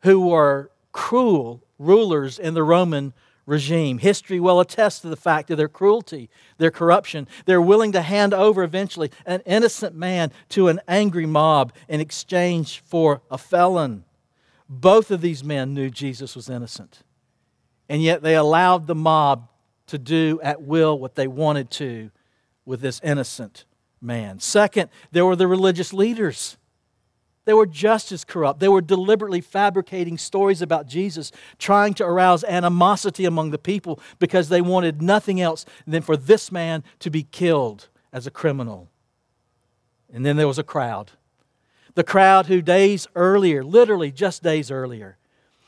who 0.00 0.20
were 0.28 0.70
cruel 0.92 1.62
rulers 1.78 2.38
in 2.38 2.54
the 2.54 2.62
Roman 2.62 3.12
regime. 3.46 3.98
History 3.98 4.40
will 4.40 4.60
attest 4.60 5.02
to 5.02 5.08
the 5.08 5.16
fact 5.16 5.50
of 5.50 5.56
their 5.56 5.68
cruelty, 5.68 6.28
their 6.58 6.70
corruption. 6.70 7.28
They're 7.44 7.62
willing 7.62 7.92
to 7.92 8.02
hand 8.02 8.34
over 8.34 8.62
eventually 8.62 9.10
an 9.24 9.42
innocent 9.46 9.94
man 9.94 10.32
to 10.50 10.68
an 10.68 10.80
angry 10.88 11.26
mob 11.26 11.72
in 11.88 12.00
exchange 12.00 12.82
for 12.84 13.22
a 13.30 13.38
felon. 13.38 14.04
Both 14.68 15.10
of 15.10 15.20
these 15.20 15.44
men 15.44 15.74
knew 15.74 15.90
Jesus 15.90 16.34
was 16.34 16.50
innocent, 16.50 17.02
and 17.88 18.02
yet 18.02 18.22
they 18.22 18.34
allowed 18.34 18.86
the 18.86 18.94
mob 18.94 19.48
to 19.86 19.98
do 19.98 20.40
at 20.42 20.62
will 20.62 20.98
what 20.98 21.14
they 21.14 21.26
wanted 21.26 21.70
to 21.70 22.10
with 22.64 22.80
this 22.80 23.00
innocent 23.04 23.64
man. 24.00 24.40
Second, 24.40 24.90
there 25.12 25.24
were 25.24 25.36
the 25.36 25.46
religious 25.46 25.92
leaders. 25.92 26.56
They 27.44 27.52
were 27.52 27.66
just 27.66 28.10
as 28.10 28.24
corrupt. 28.24 28.58
They 28.58 28.68
were 28.68 28.80
deliberately 28.80 29.40
fabricating 29.40 30.18
stories 30.18 30.60
about 30.60 30.88
Jesus, 30.88 31.30
trying 31.58 31.94
to 31.94 32.04
arouse 32.04 32.42
animosity 32.42 33.24
among 33.24 33.50
the 33.50 33.58
people 33.58 34.00
because 34.18 34.48
they 34.48 34.60
wanted 34.60 35.00
nothing 35.00 35.40
else 35.40 35.64
than 35.86 36.02
for 36.02 36.16
this 36.16 36.50
man 36.50 36.82
to 36.98 37.10
be 37.10 37.22
killed 37.22 37.88
as 38.12 38.26
a 38.26 38.32
criminal. 38.32 38.90
And 40.12 40.26
then 40.26 40.36
there 40.36 40.48
was 40.48 40.58
a 40.58 40.64
crowd. 40.64 41.12
The 41.94 42.04
crowd 42.04 42.46
who 42.46 42.60
days 42.60 43.06
earlier, 43.14 43.62
literally 43.62 44.10
just 44.10 44.42
days 44.42 44.70
earlier, 44.70 45.16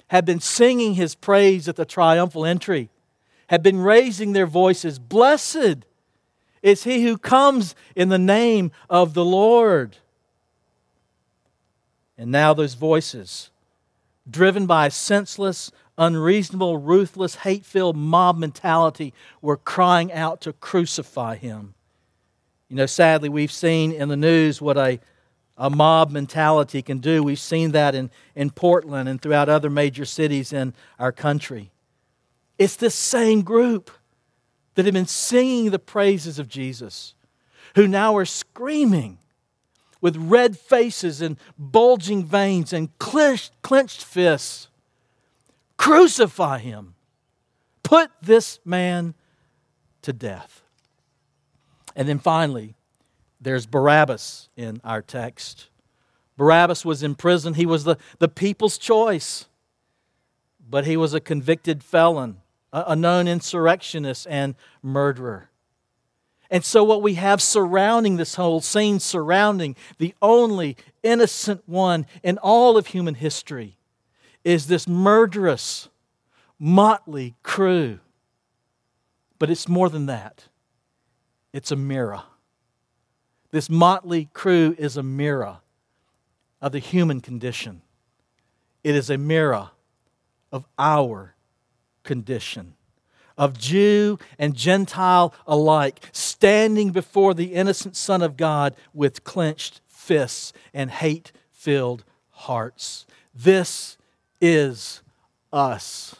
had 0.08 0.24
been 0.24 0.40
singing 0.40 0.94
his 0.94 1.14
praise 1.14 1.68
at 1.68 1.76
the 1.76 1.84
triumphal 1.84 2.44
entry, 2.44 2.90
had 3.48 3.62
been 3.62 3.80
raising 3.80 4.32
their 4.32 4.46
voices 4.46 4.98
Blessed 4.98 5.84
is 6.62 6.84
he 6.84 7.04
who 7.04 7.16
comes 7.16 7.74
in 7.94 8.08
the 8.08 8.18
name 8.18 8.72
of 8.90 9.14
the 9.14 9.24
Lord. 9.24 9.96
And 12.16 12.32
now 12.32 12.52
those 12.52 12.74
voices, 12.74 13.50
driven 14.28 14.66
by 14.66 14.86
a 14.86 14.90
senseless, 14.90 15.70
unreasonable, 15.96 16.78
ruthless, 16.78 17.36
hate 17.36 17.64
filled 17.64 17.96
mob 17.96 18.38
mentality, 18.38 19.14
were 19.40 19.56
crying 19.56 20.12
out 20.12 20.40
to 20.42 20.52
crucify 20.52 21.36
him. 21.36 21.74
You 22.68 22.76
know, 22.76 22.86
sadly, 22.86 23.28
we've 23.28 23.52
seen 23.52 23.92
in 23.92 24.08
the 24.08 24.16
news 24.16 24.60
what 24.60 24.76
a, 24.76 25.00
a 25.58 25.68
mob 25.68 26.10
mentality 26.10 26.80
can 26.80 26.98
do. 26.98 27.22
We've 27.22 27.38
seen 27.38 27.72
that 27.72 27.94
in, 27.94 28.10
in 28.34 28.50
Portland 28.50 29.08
and 29.08 29.20
throughout 29.20 29.48
other 29.48 29.68
major 29.68 30.04
cities 30.04 30.52
in 30.52 30.72
our 30.98 31.12
country. 31.12 31.72
It's 32.58 32.76
this 32.76 32.94
same 32.94 33.42
group 33.42 33.90
that 34.74 34.84
had 34.84 34.94
been 34.94 35.06
singing 35.06 35.70
the 35.70 35.78
praises 35.78 36.38
of 36.38 36.48
Jesus 36.48 37.14
who 37.74 37.88
now 37.88 38.16
are 38.16 38.24
screaming 38.24 39.18
with 40.00 40.16
red 40.16 40.56
faces 40.56 41.20
and 41.20 41.36
bulging 41.58 42.24
veins 42.24 42.72
and 42.72 42.96
clenched 42.98 44.04
fists. 44.04 44.68
Crucify 45.76 46.58
him. 46.58 46.94
Put 47.82 48.10
this 48.22 48.60
man 48.64 49.14
to 50.02 50.12
death. 50.12 50.62
And 51.96 52.08
then 52.08 52.20
finally, 52.20 52.74
there's 53.40 53.66
Barabbas 53.66 54.48
in 54.56 54.80
our 54.84 55.02
text. 55.02 55.68
Barabbas 56.36 56.84
was 56.84 57.02
in 57.02 57.14
prison. 57.14 57.54
He 57.54 57.66
was 57.66 57.84
the, 57.84 57.96
the 58.18 58.28
people's 58.28 58.78
choice, 58.78 59.46
but 60.68 60.86
he 60.86 60.96
was 60.96 61.14
a 61.14 61.20
convicted 61.20 61.82
felon, 61.82 62.38
a, 62.72 62.84
a 62.88 62.96
known 62.96 63.28
insurrectionist 63.28 64.26
and 64.28 64.54
murderer. 64.82 65.50
And 66.50 66.64
so, 66.64 66.82
what 66.82 67.02
we 67.02 67.14
have 67.14 67.42
surrounding 67.42 68.16
this 68.16 68.36
whole 68.36 68.60
scene, 68.60 69.00
surrounding 69.00 69.76
the 69.98 70.14
only 70.22 70.76
innocent 71.02 71.62
one 71.66 72.06
in 72.22 72.38
all 72.38 72.78
of 72.78 72.88
human 72.88 73.14
history, 73.14 73.76
is 74.44 74.66
this 74.66 74.88
murderous, 74.88 75.88
motley 76.58 77.34
crew. 77.42 77.98
But 79.38 79.50
it's 79.50 79.68
more 79.68 79.90
than 79.90 80.06
that, 80.06 80.44
it's 81.52 81.70
a 81.70 81.76
mirror. 81.76 82.22
This 83.50 83.70
motley 83.70 84.28
crew 84.32 84.74
is 84.78 84.96
a 84.96 85.02
mirror 85.02 85.58
of 86.60 86.72
the 86.72 86.78
human 86.78 87.20
condition, 87.20 87.82
it 88.82 88.94
is 88.94 89.10
a 89.10 89.18
mirror 89.18 89.70
of 90.50 90.66
our 90.78 91.34
condition 92.02 92.74
of 93.38 93.56
Jew 93.56 94.18
and 94.38 94.54
Gentile 94.54 95.32
alike, 95.46 96.00
standing 96.12 96.90
before 96.90 97.32
the 97.32 97.54
innocent 97.54 97.96
Son 97.96 98.20
of 98.20 98.36
God 98.36 98.74
with 98.92 99.22
clenched 99.24 99.80
fists 99.86 100.52
and 100.74 100.90
hate 100.90 101.30
filled 101.52 102.04
hearts. 102.30 103.06
This 103.32 103.96
is 104.40 105.02
us. 105.52 106.16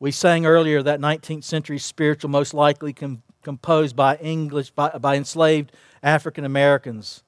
We 0.00 0.10
sang 0.10 0.44
earlier 0.44 0.82
that 0.82 1.00
19th 1.00 1.44
century 1.44 1.78
spiritual, 1.78 2.28
most 2.28 2.52
likely 2.52 2.92
com- 2.92 3.22
composed 3.46 3.94
by 3.94 4.16
English, 4.16 4.70
by, 4.70 4.88
by 4.98 5.14
enslaved 5.14 5.70
African 6.02 6.44
Americans. 6.44 7.22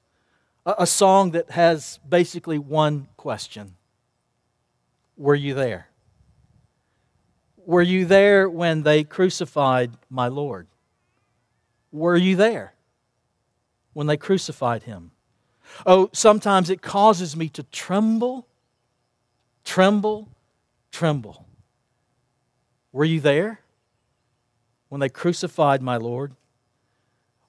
A, 0.67 0.75
a 0.81 0.87
song 0.87 1.31
that 1.31 1.53
has 1.53 2.01
basically 2.09 2.59
one 2.59 3.07
question 3.17 3.77
Were 5.17 5.37
you 5.37 5.55
there? 5.55 5.87
Were 7.65 7.83
you 7.83 8.05
there 8.05 8.51
when 8.51 8.83
they 8.83 9.05
crucified 9.05 9.93
my 10.11 10.27
Lord? 10.27 10.67
Were 11.93 12.17
you 12.17 12.35
there 12.35 12.75
when 13.93 14.09
they 14.09 14.17
crucified 14.17 14.83
him? 14.83 15.13
Oh, 15.87 16.11
sometimes 16.13 16.69
it 16.69 16.83
causes 16.83 17.37
me 17.37 17.49
to 17.51 17.63
tremble, 17.63 18.45
tremble, 19.65 20.27
tremble. 20.91 21.47
Were 22.91 23.05
you 23.05 23.21
there 23.21 23.61
when 24.89 25.01
they 25.01 25.09
crucified 25.09 25.83
my 25.83 25.97
Lord? 25.97 26.35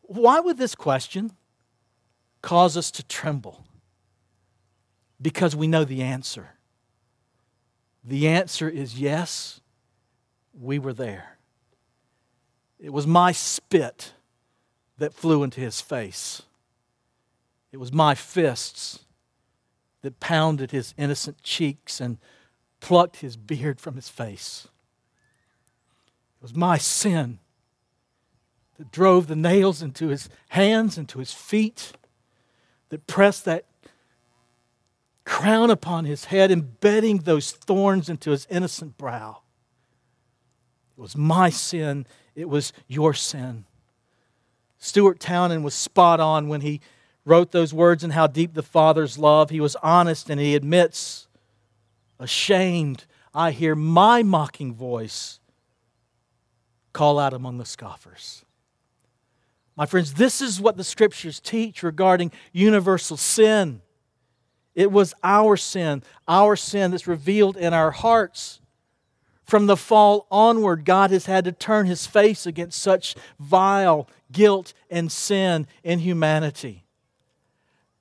Why 0.01 0.39
would 0.39 0.57
this 0.57 0.75
question 0.75 1.31
cause 2.41 2.75
us 2.75 2.91
to 2.91 3.03
tremble? 3.03 3.65
Because 5.21 5.55
we 5.55 5.67
know 5.67 5.83
the 5.83 6.01
answer. 6.01 6.49
The 8.03 8.27
answer 8.27 8.69
is 8.69 8.99
yes, 8.99 9.61
we 10.59 10.79
were 10.79 10.93
there. 10.93 11.37
It 12.79 12.93
was 12.93 13.05
my 13.05 13.31
spit 13.31 14.13
that 14.97 15.13
flew 15.13 15.43
into 15.43 15.59
his 15.59 15.81
face. 15.81 16.41
It 17.71 17.77
was 17.77 17.91
my 17.91 18.15
fists 18.15 18.99
that 20.01 20.19
pounded 20.19 20.71
his 20.71 20.93
innocent 20.97 21.43
cheeks 21.43 21.99
and 21.99 22.17
plucked 22.79 23.17
his 23.17 23.35
beard 23.35 23.79
from 23.79 23.95
his 23.95 24.09
face. 24.09 24.67
It 26.39 26.43
was 26.43 26.55
my 26.55 26.77
sin 26.77 27.39
that 28.77 28.91
drove 28.91 29.27
the 29.27 29.35
nails 29.35 29.81
into 29.81 30.07
his 30.07 30.29
hands, 30.49 30.97
into 30.97 31.19
his 31.19 31.33
feet, 31.33 31.91
that 32.87 33.07
pressed 33.07 33.43
that 33.43 33.65
crown 35.25 35.69
upon 35.69 36.05
his 36.05 36.25
head, 36.25 36.49
embedding 36.49 37.19
those 37.19 37.51
thorns 37.51 38.09
into 38.09 38.31
his 38.31 38.47
innocent 38.49 38.97
brow. 38.97 39.41
It 40.97 41.01
was 41.01 41.17
my 41.17 41.49
sin, 41.49 42.07
it 42.35 42.47
was 42.47 42.71
your 42.87 43.13
sin. 43.13 43.65
Stuart 44.77 45.19
Townend 45.19 45.65
was 45.65 45.73
spot 45.73 46.21
on 46.21 46.47
when 46.47 46.61
he 46.61 46.79
wrote 47.25 47.51
those 47.51 47.73
words 47.73 48.03
and 48.03 48.13
how 48.13 48.27
deep 48.27 48.53
the 48.53 48.63
Father's 48.63 49.17
love. 49.17 49.49
He 49.49 49.59
was 49.59 49.75
honest 49.83 50.29
and 50.29 50.39
he 50.39 50.55
admits, 50.55 51.27
ashamed, 52.17 53.05
I 53.33 53.51
hear 53.51 53.75
my 53.75 54.23
mocking 54.23 54.73
voice 54.73 55.38
call 56.99 57.17
out 57.17 57.33
among 57.33 57.57
the 57.57 57.65
scoffers. 57.65 58.43
My 59.77 59.85
friends, 59.85 60.15
this 60.15 60.41
is 60.41 60.59
what 60.59 60.75
the 60.75 60.83
scriptures 60.83 61.39
teach 61.39 61.81
regarding 61.81 62.33
universal 62.51 63.15
sin. 63.15 63.81
It 64.75 64.91
was 64.91 65.13
our 65.23 65.55
sin, 65.55 66.03
our 66.27 66.57
sin 66.57 66.91
that's 66.91 67.07
revealed 67.07 67.55
in 67.55 67.73
our 67.73 67.91
hearts. 67.91 68.59
From 69.45 69.65
the 69.65 69.77
fall 69.77 70.27
onward, 70.29 70.83
God 70.83 71.11
has 71.11 71.25
had 71.25 71.45
to 71.45 71.53
turn 71.53 71.85
his 71.85 72.05
face 72.05 72.45
against 72.45 72.81
such 72.81 73.15
vile 73.39 74.09
guilt 74.29 74.73
and 74.91 75.09
sin 75.09 75.67
in 75.85 75.99
humanity. 75.99 76.83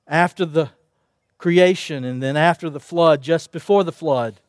After 0.09 0.45
the 0.45 0.71
creation 1.39 2.03
and 2.03 2.21
then 2.21 2.37
after 2.37 2.69
the 2.69 2.81
flood, 2.81 3.23
just 3.23 3.53
before 3.53 3.85
the 3.85 3.93
flood. 3.93 4.41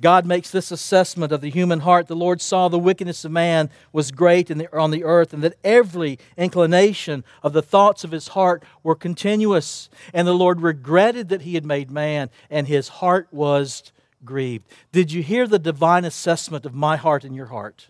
God 0.00 0.24
makes 0.24 0.50
this 0.50 0.70
assessment 0.70 1.30
of 1.30 1.42
the 1.42 1.50
human 1.50 1.80
heart. 1.80 2.06
The 2.06 2.16
Lord 2.16 2.40
saw 2.40 2.68
the 2.68 2.78
wickedness 2.78 3.24
of 3.24 3.32
man 3.32 3.68
was 3.92 4.10
great 4.10 4.46
the, 4.46 4.74
on 4.76 4.90
the 4.90 5.04
earth, 5.04 5.34
and 5.34 5.42
that 5.42 5.58
every 5.62 6.18
inclination 6.36 7.22
of 7.42 7.52
the 7.52 7.62
thoughts 7.62 8.02
of 8.02 8.10
his 8.10 8.28
heart 8.28 8.62
were 8.82 8.94
continuous. 8.94 9.90
And 10.14 10.26
the 10.26 10.32
Lord 10.32 10.62
regretted 10.62 11.28
that 11.28 11.42
he 11.42 11.54
had 11.54 11.66
made 11.66 11.90
man, 11.90 12.30
and 12.48 12.66
his 12.66 12.88
heart 12.88 13.28
was 13.30 13.92
grieved. 14.24 14.66
Did 14.92 15.12
you 15.12 15.22
hear 15.22 15.46
the 15.46 15.58
divine 15.58 16.04
assessment 16.04 16.64
of 16.64 16.74
my 16.74 16.96
heart 16.96 17.24
and 17.24 17.36
your 17.36 17.46
heart? 17.46 17.88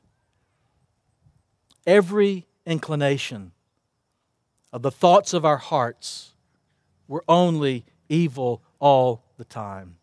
Every 1.87 2.47
inclination 2.67 3.53
of 4.73 4.83
the 4.83 4.91
thoughts 4.91 5.33
of 5.33 5.45
our 5.45 5.57
hearts 5.59 6.33
were 7.09 7.25
only 7.29 7.85
evil 8.09 8.63
all 8.79 9.25
the 9.37 9.45
time. 9.45 9.97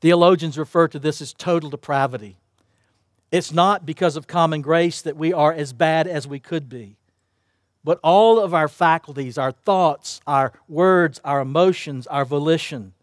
Theologians 0.00 0.56
refer 0.56 0.88
to 0.88 0.98
this 0.98 1.20
as 1.20 1.32
total 1.32 1.70
depravity. 1.70 2.36
It's 3.30 3.52
not 3.52 3.84
because 3.84 4.16
of 4.16 4.26
common 4.26 4.62
grace 4.62 5.02
that 5.02 5.16
we 5.16 5.32
are 5.32 5.52
as 5.52 5.72
bad 5.72 6.06
as 6.06 6.26
we 6.26 6.38
could 6.38 6.68
be, 6.68 6.96
but 7.84 8.00
all 8.02 8.38
of 8.38 8.54
our 8.54 8.68
faculties, 8.68 9.36
our 9.36 9.52
thoughts, 9.52 10.20
our 10.26 10.52
words, 10.68 11.20
our 11.24 11.40
emotions, 11.40 12.06
our 12.06 12.24
volition, 12.24 12.94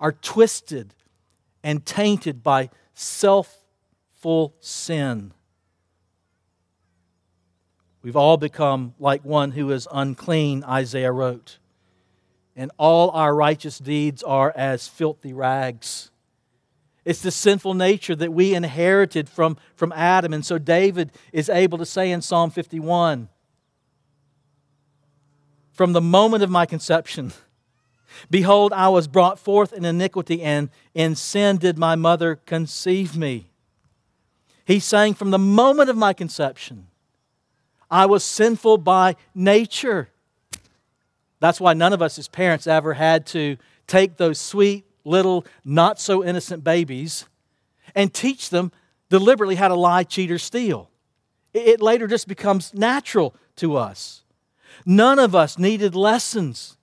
are 0.00 0.12
twisted 0.12 0.94
and 1.62 1.84
tainted 1.84 2.42
by 2.42 2.70
selfful 2.96 4.52
sin. 4.60 5.32
We've 8.02 8.16
all 8.16 8.38
become 8.38 8.94
like 8.98 9.24
one 9.24 9.52
who 9.52 9.70
is 9.70 9.86
unclean, 9.92 10.64
Isaiah 10.64 11.12
wrote. 11.12 11.58
And 12.56 12.70
all 12.78 13.10
our 13.10 13.34
righteous 13.34 13.78
deeds 13.78 14.22
are 14.22 14.52
as 14.56 14.88
filthy 14.88 15.32
rags. 15.32 16.09
It's 17.04 17.22
the 17.22 17.30
sinful 17.30 17.74
nature 17.74 18.14
that 18.16 18.32
we 18.32 18.54
inherited 18.54 19.28
from, 19.28 19.56
from 19.74 19.92
Adam. 19.92 20.34
And 20.34 20.44
so 20.44 20.58
David 20.58 21.12
is 21.32 21.48
able 21.48 21.78
to 21.78 21.86
say 21.86 22.10
in 22.10 22.20
Psalm 22.20 22.50
51 22.50 23.28
From 25.72 25.92
the 25.92 26.00
moment 26.00 26.42
of 26.42 26.50
my 26.50 26.66
conception, 26.66 27.32
behold, 28.30 28.72
I 28.72 28.88
was 28.88 29.08
brought 29.08 29.38
forth 29.38 29.72
in 29.72 29.84
iniquity, 29.84 30.42
and 30.42 30.68
in 30.94 31.14
sin 31.14 31.56
did 31.56 31.78
my 31.78 31.96
mother 31.96 32.36
conceive 32.36 33.16
me. 33.16 33.50
He's 34.66 34.84
saying, 34.84 35.14
From 35.14 35.30
the 35.30 35.38
moment 35.38 35.88
of 35.88 35.96
my 35.96 36.12
conception, 36.12 36.86
I 37.90 38.06
was 38.06 38.22
sinful 38.22 38.78
by 38.78 39.16
nature. 39.34 40.10
That's 41.40 41.60
why 41.60 41.72
none 41.72 41.94
of 41.94 42.02
us 42.02 42.18
as 42.18 42.28
parents 42.28 42.66
ever 42.66 42.94
had 42.94 43.26
to 43.28 43.56
take 43.86 44.18
those 44.18 44.38
sweet, 44.38 44.84
little, 45.04 45.44
not 45.64 46.00
so 46.00 46.24
innocent 46.24 46.64
babies 46.64 47.26
and 47.94 48.12
teach 48.12 48.50
them 48.50 48.72
deliberately 49.08 49.56
how 49.56 49.68
to 49.68 49.74
lie, 49.74 50.04
cheat, 50.04 50.30
or 50.30 50.38
steal. 50.38 50.90
It 51.52 51.80
later 51.80 52.06
just 52.06 52.28
becomes 52.28 52.72
natural 52.74 53.34
to 53.56 53.76
us. 53.76 54.22
None 54.86 55.18
of 55.18 55.34
us 55.34 55.58
needed 55.58 55.94
lessons 55.94 56.76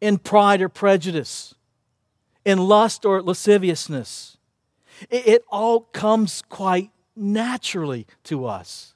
in 0.00 0.18
pride 0.18 0.60
or 0.60 0.68
prejudice, 0.68 1.54
in 2.44 2.58
lust 2.58 3.04
or 3.04 3.22
lasciviousness. 3.22 4.36
It 5.10 5.42
all 5.48 5.80
comes 5.80 6.42
quite 6.48 6.90
naturally 7.16 8.06
to 8.24 8.46
us 8.46 8.94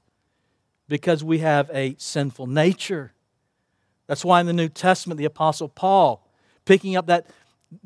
because 0.88 1.24
we 1.24 1.38
have 1.38 1.70
a 1.72 1.96
sinful 1.98 2.46
nature. 2.46 3.12
That's 4.06 4.24
why 4.24 4.40
in 4.40 4.46
the 4.46 4.52
New 4.52 4.68
Testament, 4.68 5.18
the 5.18 5.24
Apostle 5.24 5.68
Paul, 5.68 6.26
picking 6.64 6.96
up 6.96 7.06
that 7.06 7.26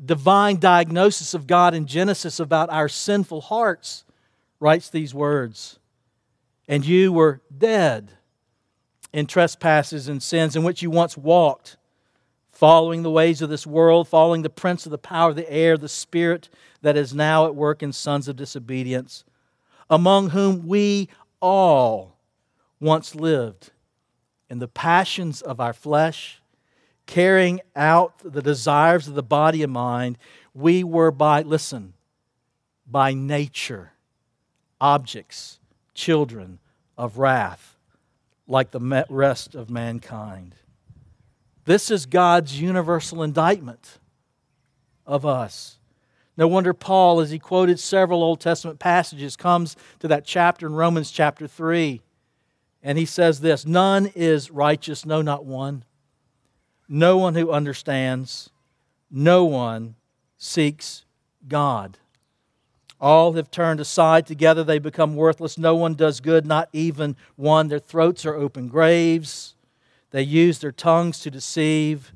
divine 0.03 0.57
diagnosis 0.59 1.33
of 1.33 1.47
God 1.47 1.73
in 1.73 1.85
Genesis 1.85 2.39
about 2.39 2.69
our 2.69 2.89
sinful 2.89 3.41
hearts, 3.41 4.03
writes 4.59 4.89
these 4.89 5.13
words. 5.13 5.79
And 6.67 6.85
you 6.85 7.11
were 7.11 7.41
dead 7.55 8.11
in 9.13 9.27
trespasses 9.27 10.07
and 10.07 10.21
sins 10.21 10.55
in 10.55 10.63
which 10.63 10.81
you 10.81 10.89
once 10.89 11.15
walked, 11.15 11.77
following 12.51 13.03
the 13.03 13.11
ways 13.11 13.41
of 13.41 13.49
this 13.49 13.67
world, 13.67 14.07
following 14.07 14.41
the 14.41 14.49
prince 14.49 14.85
of 14.85 14.91
the 14.91 14.97
power 14.97 15.29
of 15.29 15.35
the 15.35 15.51
air, 15.51 15.77
the 15.77 15.87
spirit 15.87 16.49
that 16.81 16.97
is 16.97 17.13
now 17.13 17.45
at 17.45 17.55
work 17.55 17.83
in 17.83 17.93
sons 17.93 18.27
of 18.27 18.35
disobedience, 18.35 19.23
among 19.89 20.31
whom 20.31 20.67
we 20.67 21.09
all 21.41 22.17
once 22.79 23.13
lived 23.13 23.71
in 24.49 24.59
the 24.59 24.67
passions 24.67 25.41
of 25.41 25.59
our 25.59 25.73
flesh, 25.73 26.41
carrying 27.05 27.61
out 27.75 28.13
the 28.23 28.41
desires 28.41 29.07
of 29.07 29.15
the 29.15 29.23
body 29.23 29.63
and 29.63 29.71
mind, 29.71 30.17
we 30.53 30.83
were 30.83 31.11
by, 31.11 31.41
listen, 31.41 31.93
by 32.85 33.13
nature, 33.13 33.91
objects, 34.79 35.59
children 35.93 36.59
of 36.97 37.17
wrath, 37.17 37.77
like 38.47 38.71
the 38.71 39.05
rest 39.09 39.55
of 39.55 39.69
mankind. 39.69 40.55
This 41.65 41.89
is 41.89 42.05
God's 42.05 42.59
universal 42.59 43.23
indictment 43.23 43.99
of 45.05 45.25
us. 45.25 45.79
No 46.37 46.47
wonder 46.47 46.73
Paul, 46.73 47.21
as 47.21 47.31
he 47.31 47.39
quoted 47.39 47.79
several 47.79 48.21
Old 48.21 48.41
Testament 48.41 48.77
passages, 48.77 49.35
comes 49.35 49.75
to 49.99 50.07
that 50.09 50.25
chapter 50.25 50.67
in 50.67 50.73
Romans 50.73 51.11
chapter 51.11 51.47
3 51.47 52.01
and 52.85 52.99
he 52.99 53.05
says 53.05 53.41
this 53.41 53.65
None 53.65 54.11
is 54.15 54.51
righteous, 54.51 55.05
no, 55.05 55.21
not 55.21 55.43
one. 55.43 55.83
No 56.87 57.17
one 57.17 57.35
who 57.35 57.51
understands, 57.51 58.49
no 59.09 59.45
one 59.45 59.95
seeks 60.37 61.05
God. 61.47 61.97
All 62.99 63.33
have 63.33 63.51
turned 63.51 63.79
aside. 63.79 64.25
Together 64.25 64.63
they 64.63 64.79
become 64.79 65.15
worthless. 65.15 65.57
No 65.57 65.75
one 65.75 65.95
does 65.95 66.19
good, 66.19 66.45
not 66.45 66.69
even 66.71 67.15
one. 67.35 67.67
Their 67.67 67.79
throats 67.79 68.25
are 68.25 68.35
open 68.35 68.67
graves. 68.67 69.55
They 70.11 70.21
use 70.21 70.59
their 70.59 70.71
tongues 70.71 71.19
to 71.19 71.31
deceive. 71.31 72.13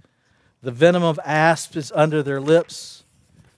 The 0.62 0.72
venom 0.72 1.04
of 1.04 1.20
asps 1.26 1.76
is 1.76 1.92
under 1.94 2.24
their 2.24 2.40
lips. 2.40 3.04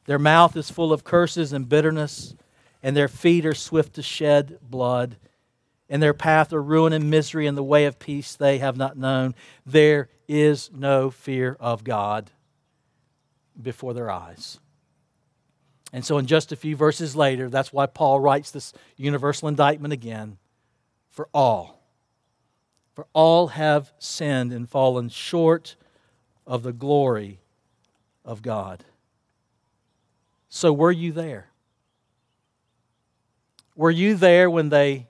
Their 0.05 0.19
mouth 0.19 0.57
is 0.57 0.71
full 0.71 0.91
of 0.91 1.03
curses 1.03 1.53
and 1.53 1.69
bitterness, 1.69 2.33
and 2.81 2.97
their 2.97 3.07
feet 3.07 3.45
are 3.45 3.53
swift 3.53 3.93
to 3.95 4.01
shed 4.01 4.57
blood 4.61 5.15
in 5.91 5.99
their 5.99 6.13
path 6.13 6.53
are 6.53 6.63
ruin 6.63 6.93
and 6.93 7.09
misery, 7.09 7.45
and 7.45 7.57
the 7.57 7.63
way 7.63 7.83
of 7.83 7.99
peace 7.99 8.33
they 8.33 8.59
have 8.59 8.77
not 8.77 8.97
known. 8.97 9.35
There 9.65 10.07
is 10.31 10.71
no 10.73 11.09
fear 11.09 11.57
of 11.59 11.83
God 11.83 12.31
before 13.61 13.93
their 13.93 14.09
eyes. 14.09 14.61
And 15.91 16.05
so, 16.05 16.17
in 16.17 16.25
just 16.25 16.53
a 16.53 16.55
few 16.55 16.77
verses 16.77 17.17
later, 17.17 17.49
that's 17.49 17.73
why 17.73 17.85
Paul 17.85 18.21
writes 18.21 18.49
this 18.49 18.71
universal 18.95 19.49
indictment 19.49 19.93
again 19.93 20.37
for 21.09 21.27
all. 21.33 21.83
For 22.93 23.07
all 23.11 23.47
have 23.47 23.91
sinned 23.99 24.53
and 24.53 24.69
fallen 24.69 25.09
short 25.09 25.75
of 26.47 26.63
the 26.63 26.71
glory 26.71 27.41
of 28.23 28.41
God. 28.41 28.85
So, 30.47 30.71
were 30.71 30.93
you 30.93 31.11
there? 31.11 31.49
Were 33.75 33.91
you 33.91 34.15
there 34.15 34.49
when 34.49 34.69
they 34.69 35.07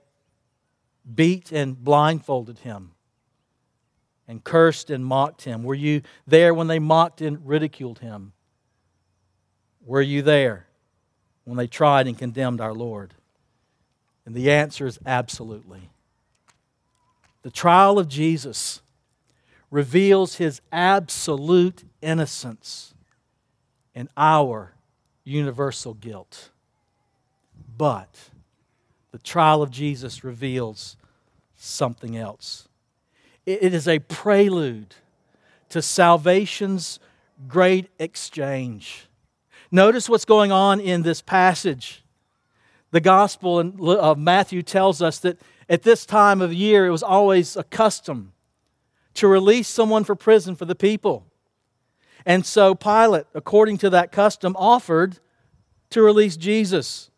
beat 1.14 1.52
and 1.52 1.76
blindfolded 1.82 2.60
him 2.60 2.91
and 4.32 4.42
cursed 4.42 4.88
and 4.88 5.04
mocked 5.04 5.42
him? 5.42 5.62
Were 5.62 5.74
you 5.74 6.00
there 6.26 6.54
when 6.54 6.66
they 6.66 6.78
mocked 6.78 7.20
and 7.20 7.46
ridiculed 7.46 7.98
him? 7.98 8.32
Were 9.84 10.00
you 10.00 10.22
there 10.22 10.66
when 11.44 11.58
they 11.58 11.66
tried 11.66 12.06
and 12.06 12.16
condemned 12.16 12.58
our 12.58 12.72
Lord? 12.72 13.12
And 14.24 14.34
the 14.34 14.50
answer 14.50 14.86
is 14.86 14.98
absolutely. 15.04 15.90
The 17.42 17.50
trial 17.50 17.98
of 17.98 18.08
Jesus 18.08 18.80
reveals 19.70 20.36
his 20.36 20.62
absolute 20.72 21.84
innocence 22.00 22.94
and 23.94 24.08
our 24.16 24.72
universal 25.24 25.92
guilt. 25.92 26.48
But 27.76 28.30
the 29.10 29.18
trial 29.18 29.60
of 29.60 29.70
Jesus 29.70 30.24
reveals 30.24 30.96
something 31.54 32.16
else. 32.16 32.66
It 33.44 33.74
is 33.74 33.88
a 33.88 33.98
prelude 33.98 34.94
to 35.70 35.82
salvation's 35.82 37.00
great 37.48 37.88
exchange. 37.98 39.08
Notice 39.70 40.08
what's 40.08 40.24
going 40.24 40.52
on 40.52 40.80
in 40.80 41.02
this 41.02 41.22
passage. 41.22 42.04
The 42.90 43.00
Gospel 43.00 43.58
uh, 43.58 43.96
of 43.96 44.18
Matthew 44.18 44.62
tells 44.62 45.00
us 45.00 45.18
that 45.20 45.40
at 45.68 45.82
this 45.82 46.04
time 46.04 46.40
of 46.40 46.52
year, 46.52 46.86
it 46.86 46.90
was 46.90 47.02
always 47.02 47.56
a 47.56 47.64
custom 47.64 48.32
to 49.14 49.26
release 49.26 49.68
someone 49.68 50.04
for 50.04 50.14
prison 50.14 50.54
for 50.54 50.66
the 50.66 50.74
people. 50.74 51.26
And 52.24 52.46
so 52.46 52.74
Pilate, 52.74 53.26
according 53.34 53.78
to 53.78 53.90
that 53.90 54.12
custom, 54.12 54.54
offered 54.58 55.18
to 55.90 56.02
release 56.02 56.36
Jesus 56.36 57.10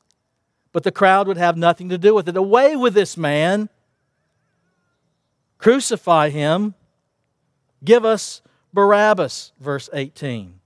but 0.75 0.83
the 0.83 0.93
crowd 0.93 1.29
would 1.29 1.37
have 1.37 1.57
nothing 1.57 1.89
to 1.89 1.97
do 1.97 2.15
with 2.15 2.29
it. 2.29 2.37
Away 2.37 2.75
with 2.75 2.95
this 2.95 3.17
man. 3.17 3.71
Crucify 5.65 6.29
him. 6.29 6.75
Give 7.83 8.05
us 8.05 8.43
Barabbas, 8.75 9.53
verse 9.59 9.89
18. 9.95 10.61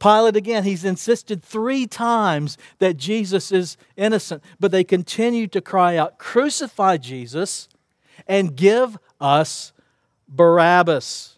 Pilate, 0.00 0.36
again, 0.36 0.64
he's 0.64 0.86
insisted 0.86 1.42
three 1.42 1.86
times 1.86 2.56
that 2.78 2.96
Jesus 2.96 3.52
is 3.52 3.76
innocent, 3.94 4.42
but 4.58 4.70
they 4.70 4.84
continue 4.84 5.46
to 5.48 5.60
cry 5.60 5.98
out, 5.98 6.16
Crucify 6.16 6.96
Jesus 6.96 7.68
and 8.26 8.56
give 8.56 8.98
us 9.20 9.74
Barabbas. 10.26 11.36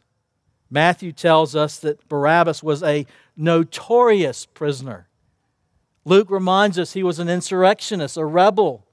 Matthew 0.71 1.11
tells 1.11 1.57
us 1.57 1.81
that 1.81 2.09
Barabbas 2.09 2.63
was 2.63 2.85
a 2.85 3.07
notorious 3.37 4.47
prisoner. 4.47 5.09
Luke 6.05 6.31
reminds 6.31 6.79
us 6.79 6.93
he 6.93 7.03
was 7.03 7.19
an 7.19 7.29
insurrectionist, 7.29 8.17
a 8.17 8.25
rebel, 8.25 8.87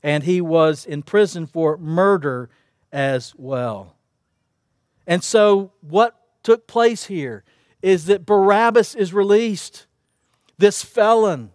and 0.00 0.22
he 0.22 0.40
was 0.40 0.84
in 0.84 1.02
prison 1.02 1.48
for 1.48 1.76
murder 1.76 2.48
as 2.92 3.34
well. 3.36 3.96
And 5.06 5.24
so, 5.24 5.72
what 5.80 6.16
took 6.42 6.66
place 6.66 7.06
here 7.06 7.44
is 7.80 8.06
that 8.06 8.26
Barabbas 8.26 8.94
is 8.94 9.12
released, 9.12 9.86
this 10.58 10.84
felon, 10.84 11.50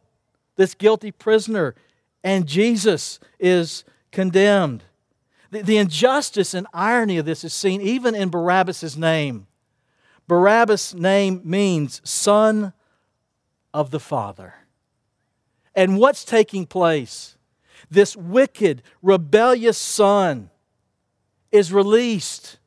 this 0.56 0.74
guilty 0.74 1.12
prisoner, 1.12 1.76
and 2.24 2.46
Jesus 2.46 3.20
is 3.40 3.86
condemned. 4.12 4.84
The, 5.52 5.62
the 5.62 5.78
injustice 5.78 6.54
and 6.54 6.68
irony 6.74 7.18
of 7.18 7.26
this 7.26 7.44
is 7.44 7.54
seen 7.54 7.80
even 7.82 8.16
in 8.16 8.30
Barabbas' 8.30 8.98
name. 8.98 9.48
Barabbas' 10.28 10.94
name 10.94 11.42
means 11.46 12.02
son 12.04 12.74
of 13.74 13.92
the 13.92 14.00
Father. 14.00 14.56
And 15.74 15.98
what's 15.98 16.26
taking 16.26 16.66
place? 16.66 17.38
This 17.90 18.18
wicked, 18.18 18.82
rebellious 19.02 19.78
son 19.78 20.50
is 21.52 21.72
released, 21.74 22.58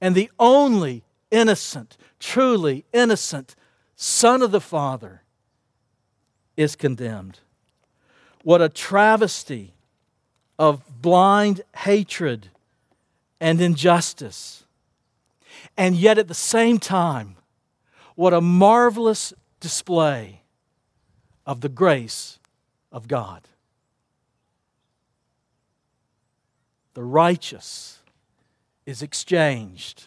and 0.00 0.14
the 0.14 0.30
only 0.38 1.04
innocent, 1.30 1.96
truly 2.18 2.84
innocent 2.92 3.54
son 3.96 4.42
of 4.42 4.50
the 4.50 4.60
Father 4.60 5.22
is 6.56 6.76
condemned. 6.76 7.40
What 8.42 8.60
a 8.60 8.68
travesty 8.68 9.74
of 10.58 10.82
blind 11.02 11.62
hatred 11.76 12.48
and 13.40 13.60
injustice. 13.60 14.64
And 15.76 15.96
yet, 15.96 16.18
at 16.18 16.28
the 16.28 16.34
same 16.34 16.78
time, 16.78 17.36
what 18.14 18.32
a 18.32 18.40
marvelous 18.40 19.32
display 19.60 20.42
of 21.46 21.60
the 21.60 21.68
grace 21.68 22.38
of 22.92 23.08
God. 23.08 23.48
The 26.94 27.04
righteous 27.04 27.98
is 28.86 29.02
exchanged 29.02 30.04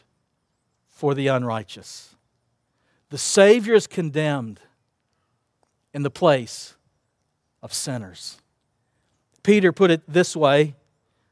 for 0.87 1.13
the 1.13 1.27
unrighteous. 1.27 2.15
The 3.09 3.17
Savior 3.17 3.73
is 3.73 3.87
condemned 3.87 4.59
in 5.93 6.03
the 6.03 6.09
place 6.09 6.75
of 7.61 7.73
sinners. 7.73 8.37
Peter 9.43 9.71
put 9.71 9.91
it 9.91 10.01
this 10.07 10.35
way 10.35 10.75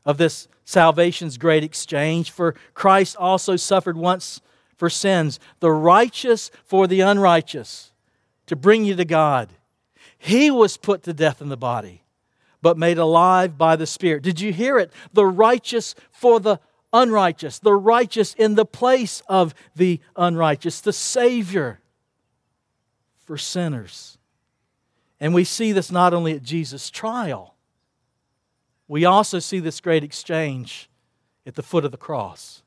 of 0.05 0.17
this 0.17 0.47
salvation's 0.63 1.37
great 1.37 1.63
exchange 1.63 2.31
for 2.31 2.55
Christ 2.73 3.15
also 3.17 3.55
suffered 3.55 3.97
once 3.97 4.41
for 4.75 4.89
sins, 4.89 5.39
the 5.59 5.71
righteous 5.71 6.51
for 6.63 6.87
the 6.87 7.01
unrighteous, 7.01 7.91
to 8.47 8.55
bring 8.55 8.85
you 8.85 8.95
to 8.95 9.05
God. 9.05 9.49
He 10.17 10.49
was 10.49 10.77
put 10.77 11.03
to 11.03 11.13
death 11.13 11.41
in 11.41 11.49
the 11.49 11.57
body, 11.57 12.03
but 12.65 12.79
made 12.79 12.97
alive 12.97 13.59
by 13.59 13.75
the 13.75 13.85
Spirit. 13.85 14.23
Did 14.23 14.41
you 14.41 14.51
hear 14.51 14.79
it? 14.79 14.91
The 15.13 15.27
righteous 15.27 15.93
for 16.09 16.39
the 16.39 16.59
unrighteous, 16.91 17.59
the 17.59 17.75
righteous 17.75 18.33
in 18.33 18.55
the 18.55 18.65
place 18.65 19.21
of 19.27 19.53
the 19.75 19.99
unrighteous, 20.15 20.81
the 20.81 20.91
Savior 20.91 21.79
for 23.23 23.37
sinners. 23.37 24.17
And 25.19 25.31
we 25.31 25.43
see 25.43 25.73
this 25.73 25.91
not 25.91 26.11
only 26.11 26.33
at 26.33 26.41
Jesus' 26.41 26.89
trial, 26.89 27.53
we 28.87 29.05
also 29.05 29.37
see 29.37 29.59
this 29.59 29.79
great 29.79 30.03
exchange 30.03 30.89
at 31.45 31.53
the 31.53 31.61
foot 31.61 31.85
of 31.85 31.91
the 31.91 31.97
cross. 31.97 32.63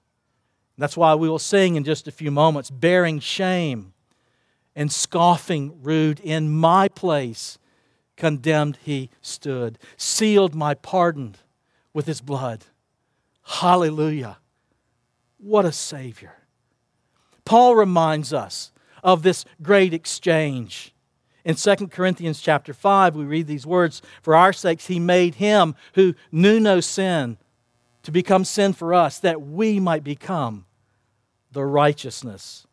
that's 0.77 0.97
why 0.97 1.17
we 1.17 1.29
will 1.29 1.41
sing 1.41 1.75
in 1.75 1.83
just 1.83 2.07
a 2.07 2.13
few 2.13 2.31
moments, 2.31 2.71
bearing 2.71 3.19
shame 3.19 3.95
and 4.77 4.93
scoffing 4.93 5.83
rude 5.83 6.21
in 6.21 6.57
my 6.57 6.87
place 6.87 7.59
condemned 8.19 8.77
he 8.83 9.09
stood, 9.23 9.79
sealed 9.97 10.55
my 10.55 10.75
pardon 10.75 11.37
with 11.95 12.07
his 12.07 12.21
blood. 12.21 12.67
Hallelujah. 13.45 14.39
What 15.39 15.65
a 15.65 15.73
Savior. 15.73 16.35
Paul 17.47 17.77
reminds 17.77 18.35
us 18.35 18.73
of 19.03 19.23
this 19.23 19.47
great 19.63 19.95
exchange. 19.95 20.93
In 21.45 21.55
2 21.55 21.89
Corinthians 21.89 22.41
chapter 22.41 22.75
5, 22.75 23.15
we 23.15 23.25
read 23.25 23.47
these 23.47 23.67
words 23.67 24.03
For 24.21 24.37
our 24.37 24.53
sakes, 24.53 24.89
he 24.89 25.01
made 25.01 25.37
him 25.37 25.75
who 25.95 26.15
knew 26.31 26.61
no 26.61 26.81
sin 26.81 27.39
to 28.03 28.11
become 28.11 28.45
sin 28.45 28.75
for 28.75 28.93
us, 28.93 29.19
that 29.21 29.41
we 29.41 29.81
might 29.81 30.05
become 30.05 30.67
the 31.53 31.65
righteousness 31.65 32.67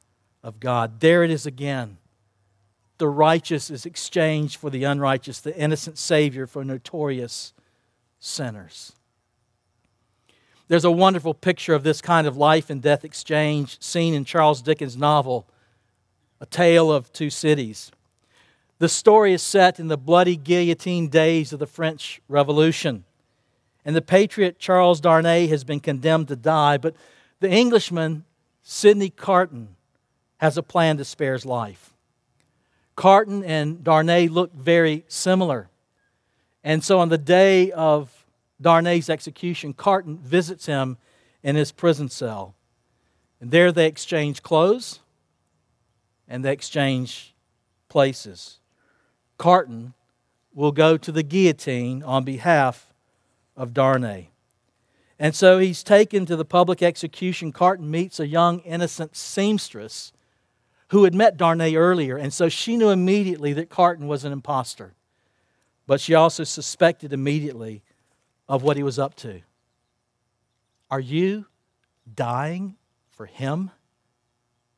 of 0.43 0.60
God. 0.60 0.99
There 0.99 1.23
it 1.23 1.31
is 1.31 1.45
again. 1.45 1.97
The 2.97 3.08
righteous 3.08 3.69
is 3.69 3.86
exchanged 3.86 4.58
for 4.58 4.69
the 4.69 4.86
unrighteous, 4.86 5.39
the 5.39 5.55
innocent 5.58 5.97
Savior 5.97 6.47
for 6.47 6.63
notorious 6.63 7.53
sinners. 8.19 8.93
There's 10.67 10.86
a 10.86 10.91
wonderful 10.91 11.34
picture 11.34 11.73
of 11.73 11.84
this 11.84 12.01
kind 12.01 12.25
of 12.25 12.38
life 12.38 12.69
and 12.69 12.81
death 12.81 13.05
exchange 13.05 13.77
seen 13.81 14.13
in 14.13 14.25
Charles 14.25 14.62
Dickens' 14.62 14.97
novel, 14.97 15.45
A 16.39 16.45
Tale 16.45 16.91
of 16.91 17.12
Two 17.13 17.29
Cities. 17.29 17.91
The 18.79 18.89
story 18.89 19.34
is 19.34 19.43
set 19.43 19.79
in 19.79 19.89
the 19.89 19.97
bloody 19.97 20.36
guillotine 20.36 21.08
days 21.08 21.53
of 21.53 21.60
the 21.60 21.67
French 21.67 22.19
Revolution. 22.27 23.03
And 23.86 23.95
the 23.95 24.01
patriot 24.01 24.58
Charles 24.58 24.99
Darnay 24.99 25.47
has 25.47 25.63
been 25.63 25.79
condemned 25.79 26.29
to 26.29 26.36
die, 26.36 26.77
but 26.77 26.95
the 27.39 27.49
Englishman, 27.49 28.25
Sidney 28.63 29.12
Carton, 29.12 29.75
has 30.38 30.58
a 30.58 30.63
plan 30.63 30.97
to 30.97 31.05
spare 31.05 31.34
his 31.34 31.45
life. 31.45 31.94
Carton 32.95 33.43
and 33.43 33.84
Darnay 33.84 34.27
look 34.27 34.53
very 34.53 35.05
similar. 35.08 35.69
And 36.63 36.84
so 36.84 36.99
on 36.99 37.10
the 37.10 37.17
day 37.17 37.71
of 37.71 38.25
Darnay's 38.60 39.10
execution, 39.10 39.73
Carton 39.73 40.17
visits 40.17 40.65
him 40.65 40.97
in 41.43 41.55
his 41.55 41.71
prison 41.71 42.10
cell. 42.10 42.55
And 43.39 43.51
there 43.51 43.71
they 43.71 43.88
exchange 43.88 44.41
clothes 44.41 44.99
and 46.27 46.43
they 46.43 46.51
exchange 46.51 47.36
places. 47.89 48.60
Carton 49.38 49.93
will 50.53 50.71
go 50.71 50.97
to 50.97 51.12
the 51.12 51.23
guillotine 51.23 52.01
on 52.01 52.23
behalf 52.23 52.93
of 53.58 53.73
Darnay. 53.73 54.29
And 55.19 55.36
so 55.36 55.60
he's 55.60 55.84
taken 55.84 56.25
to 56.25 56.36
the 56.36 56.45
public 56.45 56.81
execution. 56.81 57.51
Carton 57.51 57.91
meets 57.91 58.19
a 58.19 58.27
young, 58.27 58.60
innocent 58.60 59.15
seamstress 59.15 60.12
who 60.89 61.04
had 61.04 61.15
met 61.15 61.38
Darnay 61.38 61.76
earlier. 61.76 62.17
And 62.17 62.34
so 62.34 62.50
she 62.50 62.78
knew 62.78 62.89
immediately 62.89 63.54
that 63.54 63.69
Carton 63.69 64.08
was 64.08 64.24
an 64.24 64.32
impostor. 64.32 64.93
But 65.88 66.02
she 66.02 66.13
also 66.13 66.43
suspected 66.43 67.13
immediately 67.13 67.84
of 68.48 68.63
what 68.63 68.78
he 68.78 68.84
was 68.84 69.00
up 69.00 69.15
to. 69.17 69.41
Are 70.89 71.00
you 71.00 71.45
dying 72.13 72.76
for 73.10 73.26
him? 73.26 73.71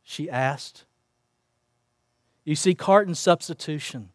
She 0.04 0.30
asked. 0.30 0.86
You 2.46 2.56
see, 2.56 2.74
Carton's 2.74 3.20
substitution 3.20 4.10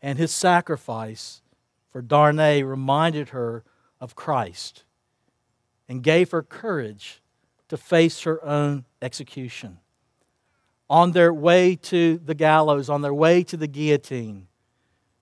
and 0.00 0.18
his 0.18 0.32
sacrifice 0.32 1.42
for 1.90 2.00
Darnay 2.00 2.62
reminded 2.62 3.30
her 3.30 3.64
of 4.00 4.14
Christ 4.14 4.84
and 5.88 6.02
gave 6.02 6.30
her 6.30 6.42
courage 6.42 7.20
to 7.68 7.76
face 7.76 8.22
her 8.22 8.42
own 8.44 8.84
execution. 9.02 9.78
On 10.90 11.12
their 11.12 11.32
way 11.32 11.76
to 11.76 12.18
the 12.18 12.34
gallows, 12.34 12.88
on 12.88 13.02
their 13.02 13.14
way 13.14 13.42
to 13.44 13.56
the 13.56 13.66
guillotine, 13.66 14.46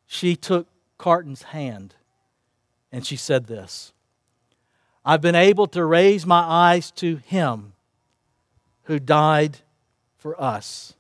she 0.07 0.37
took 0.37 0.69
Carton's 0.99 1.43
hand 1.43 1.95
and 2.93 3.05
she 3.05 3.17
said 3.17 3.47
this 3.47 3.93
I've 5.05 5.21
been 5.21 5.35
able 5.35 5.67
to 5.69 5.85
raise 5.85 6.27
my 6.27 6.41
eyes 6.41 6.91
to 6.93 7.17
Him 7.17 7.75
who 8.85 8.99
died 8.99 9.59
for 10.17 10.41
us, 10.41 10.95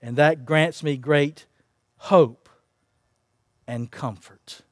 and 0.00 0.16
that 0.16 0.44
grants 0.44 0.82
me 0.82 0.96
great 0.96 1.46
hope 1.96 2.48
and 3.66 3.90
comfort. 3.90 4.62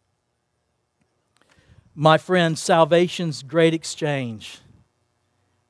My 1.95 2.19
friend, 2.19 2.59
salvation's 2.59 3.43
great 3.43 3.75
exchange 3.75 4.61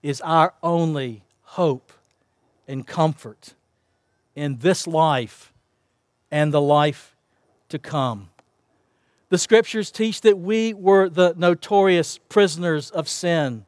is 0.02 0.20
our 0.20 0.54
only 0.62 1.24
hope 1.42 1.91
and 2.72 2.86
comfort 2.86 3.54
in 4.34 4.58
this 4.58 4.86
life 4.86 5.52
and 6.30 6.52
the 6.52 6.60
life 6.60 7.14
to 7.68 7.78
come. 7.78 8.30
The 9.28 9.38
scriptures 9.38 9.90
teach 9.90 10.22
that 10.22 10.38
we 10.38 10.74
were 10.74 11.08
the 11.08 11.34
notorious 11.36 12.18
prisoners 12.28 12.90
of 12.90 13.08
sin, 13.08 13.66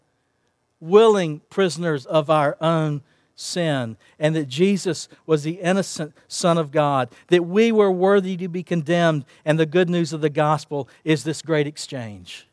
willing 0.81 1.41
prisoners 1.51 2.07
of 2.07 2.31
our 2.31 2.57
own 2.61 3.03
sin 3.37 3.97
and 4.19 4.35
that 4.37 4.49
Jesus 4.49 5.09
was 5.27 5.43
the 5.43 5.61
innocent 5.61 6.15
Son 6.29 6.57
of 6.57 6.71
God, 6.71 7.11
that 7.29 7.45
we 7.45 7.73
were 7.73 7.91
worthy 7.91 8.37
to 8.37 8.49
be 8.49 8.63
condemned, 8.63 9.25
and 9.45 9.59
the 9.59 9.67
good 9.67 9.91
news 9.91 10.13
of 10.13 10.21
the 10.21 10.31
gospel 10.31 10.89
is 11.05 11.25
this 11.25 11.43
great 11.43 11.67
exchange. 11.67 12.49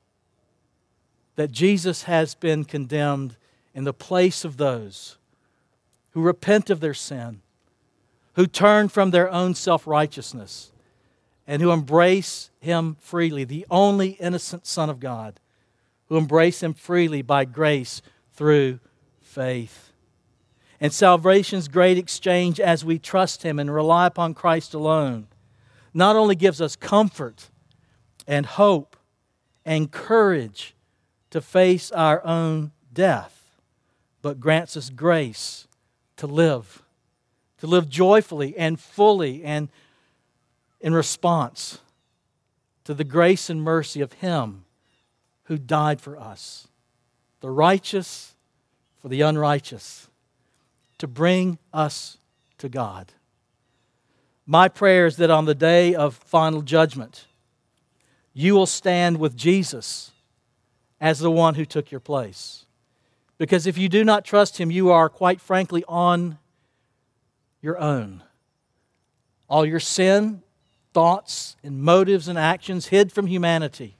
That 1.35 1.51
Jesus 1.51 2.03
has 2.03 2.35
been 2.35 2.65
condemned 2.65 3.37
in 3.73 3.83
the 3.83 3.93
place 3.93 4.43
of 4.43 4.57
those 4.57 5.17
who 6.11 6.21
repent 6.21 6.69
of 6.69 6.79
their 6.79 6.93
sin, 6.93 7.41
who 8.35 8.47
turn 8.47 8.89
from 8.89 9.11
their 9.11 9.31
own 9.31 9.55
self 9.55 9.87
righteousness, 9.87 10.71
and 11.47 11.61
who 11.61 11.71
embrace 11.71 12.49
Him 12.59 12.95
freely, 12.99 13.43
the 13.43 13.65
only 13.69 14.11
innocent 14.11 14.65
Son 14.65 14.89
of 14.89 14.99
God, 14.99 15.39
who 16.07 16.17
embrace 16.17 16.61
Him 16.63 16.73
freely 16.73 17.21
by 17.21 17.45
grace 17.45 18.01
through 18.33 18.79
faith. 19.21 19.91
And 20.79 20.91
salvation's 20.91 21.67
great 21.67 21.97
exchange 21.97 22.59
as 22.59 22.83
we 22.83 22.97
trust 22.97 23.43
Him 23.43 23.59
and 23.59 23.73
rely 23.73 24.07
upon 24.07 24.33
Christ 24.33 24.73
alone 24.73 25.27
not 25.93 26.15
only 26.15 26.35
gives 26.35 26.61
us 26.61 26.75
comfort 26.75 27.49
and 28.27 28.45
hope 28.45 28.95
and 29.65 29.91
courage 29.91 30.75
to 31.29 31.41
face 31.41 31.91
our 31.91 32.25
own 32.25 32.71
death, 32.91 33.57
but 34.21 34.39
grants 34.39 34.77
us 34.77 34.89
grace 34.89 35.67
to 36.21 36.27
live, 36.27 36.83
to 37.57 37.65
live 37.65 37.89
joyfully 37.89 38.55
and 38.55 38.79
fully 38.79 39.43
and 39.43 39.69
in 40.79 40.93
response 40.93 41.79
to 42.83 42.93
the 42.93 43.03
grace 43.03 43.49
and 43.49 43.63
mercy 43.63 44.01
of 44.01 44.13
Him 44.13 44.65
who 45.45 45.57
died 45.57 45.99
for 45.99 46.15
us, 46.15 46.67
the 47.39 47.49
righteous 47.49 48.35
for 48.99 49.09
the 49.09 49.21
unrighteous, 49.21 50.09
to 50.99 51.07
bring 51.07 51.57
us 51.73 52.19
to 52.59 52.69
God. 52.69 53.13
My 54.45 54.67
prayer 54.67 55.07
is 55.07 55.17
that 55.17 55.31
on 55.31 55.45
the 55.45 55.55
day 55.55 55.95
of 55.95 56.13
final 56.13 56.61
judgment, 56.61 57.25
you 58.31 58.53
will 58.53 58.67
stand 58.67 59.17
with 59.17 59.35
Jesus 59.35 60.11
as 60.99 61.17
the 61.17 61.31
one 61.31 61.55
who 61.55 61.65
took 61.65 61.89
your 61.89 61.99
place. 61.99 62.67
Because 63.41 63.65
if 63.65 63.75
you 63.75 63.89
do 63.89 64.03
not 64.03 64.23
trust 64.23 64.59
him, 64.59 64.69
you 64.69 64.91
are, 64.91 65.09
quite 65.09 65.41
frankly, 65.41 65.83
on 65.87 66.37
your 67.59 67.79
own. 67.79 68.21
All 69.49 69.65
your 69.65 69.79
sin, 69.79 70.43
thoughts, 70.93 71.55
and 71.63 71.81
motives 71.81 72.27
and 72.27 72.37
actions 72.37 72.89
hid 72.89 73.11
from 73.11 73.25
humanity 73.25 73.95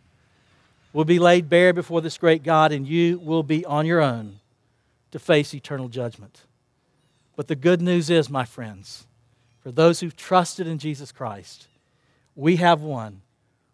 will 0.93 1.06
be 1.06 1.17
laid 1.17 1.49
bare 1.49 1.73
before 1.73 2.01
this 2.01 2.19
great 2.19 2.43
God, 2.43 2.71
and 2.71 2.88
you 2.88 3.17
will 3.17 3.41
be 3.41 3.65
on 3.65 3.88
your 3.88 3.99
own 3.99 4.41
to 5.10 5.17
face 5.17 5.56
eternal 5.56 5.88
judgment. 5.89 6.41
But 7.36 7.47
the 7.47 7.56
good 7.56 7.82
news 7.82 8.12
is, 8.12 8.30
my 8.30 8.45
friends, 8.45 9.08
for 9.63 9.71
those 9.71 10.01
who've 10.01 10.15
trusted 10.15 10.67
in 10.67 10.77
Jesus 10.77 11.12
Christ, 11.12 11.67
we 12.36 12.58
have 12.58 12.84
one 12.84 13.23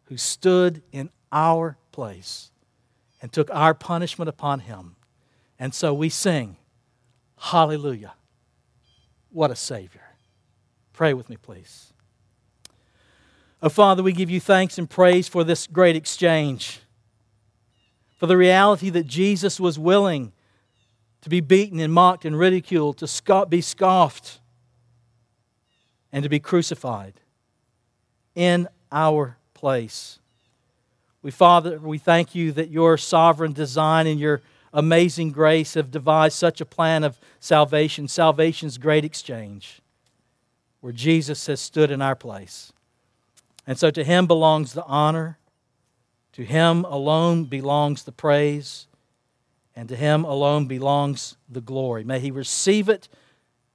who 0.06 0.16
stood 0.16 0.82
in 0.94 1.10
our 1.30 1.76
place 1.92 2.52
and 3.22 3.34
took 3.34 3.54
our 3.54 3.74
punishment 3.74 4.30
upon 4.30 4.62
him 4.62 4.94
and 5.60 5.74
so 5.74 5.94
we 5.94 6.10
sing, 6.10 6.58
Hallelujah. 7.38 8.14
What 9.32 9.52
a 9.52 9.56
Savior. 9.56 10.02
Pray 10.94 11.14
with 11.14 11.30
me, 11.30 11.38
please. 11.38 11.94
Oh, 13.62 13.70
Father, 13.70 14.02
we 14.04 14.14
give 14.14 14.30
you 14.30 14.40
thanks 14.40 14.78
and 14.78 14.90
praise 14.90 15.28
for 15.28 15.44
this 15.44 15.68
great 15.68 15.96
exchange, 15.96 16.80
for 18.18 18.26
the 18.26 18.38
reality 18.38 18.90
that 18.90 19.06
Jesus 19.06 19.60
was 19.60 19.78
willing 19.78 20.32
to 21.22 21.30
be 21.30 21.40
beaten 21.40 21.80
and 21.80 21.92
mocked 21.92 22.26
and 22.26 22.38
ridiculed, 22.38 22.98
to 22.98 23.46
be 23.48 23.62
scoffed, 23.62 24.40
and 26.12 26.24
to 26.24 26.30
be 26.30 26.40
crucified 26.40 27.20
in 28.36 28.68
our 28.92 29.38
place. 29.54 30.20
We, 31.22 31.32
Father, 31.32 31.80
we 31.80 31.98
thank 31.98 32.36
you 32.36 32.52
that 32.54 32.70
your 32.70 32.98
sovereign 32.98 33.54
design 33.54 34.08
and 34.08 34.20
your 34.20 34.42
amazing 34.74 35.32
grace 35.32 35.74
have 35.74 35.92
devised 35.92 36.38
such 36.38 36.62
a 36.62 36.66
plan 36.66 37.04
of 37.04 37.20
salvation, 37.40 38.08
salvation's 38.08 38.78
great 38.78 39.06
exchange, 39.06 39.82
where 40.82 40.94
Jesus 40.94 41.48
has 41.48 41.60
stood 41.60 41.92
in 41.92 42.02
our 42.02 42.16
place. 42.16 42.72
And 43.66 43.78
so 43.78 43.92
to 43.92 44.04
him 44.04 44.28
belongs 44.28 44.74
the 44.74 44.86
honor, 44.86 45.38
to 46.34 46.44
him 46.44 46.86
alone 46.86 47.46
belongs 47.46 48.04
the 48.04 48.12
praise, 48.12 48.88
and 49.76 49.90
to 49.90 49.96
him 49.96 50.24
alone 50.24 50.66
belongs 50.66 51.38
the 51.50 51.62
glory. 51.62 52.04
May 52.04 52.20
he 52.20 52.32
receive 52.32 52.90
it 52.90 53.10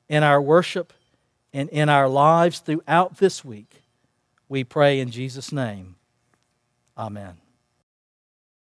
in 0.08 0.22
our 0.22 0.40
worship 0.40 0.92
and 1.52 1.68
in 1.68 1.88
our 1.88 2.08
lives 2.08 2.58
throughout 2.58 3.18
this 3.18 3.44
week. 3.44 3.82
We 4.48 4.64
pray 4.64 5.00
in 5.00 5.10
Jesus' 5.10 5.52
name. 5.52 5.96
Amen. 6.96 7.41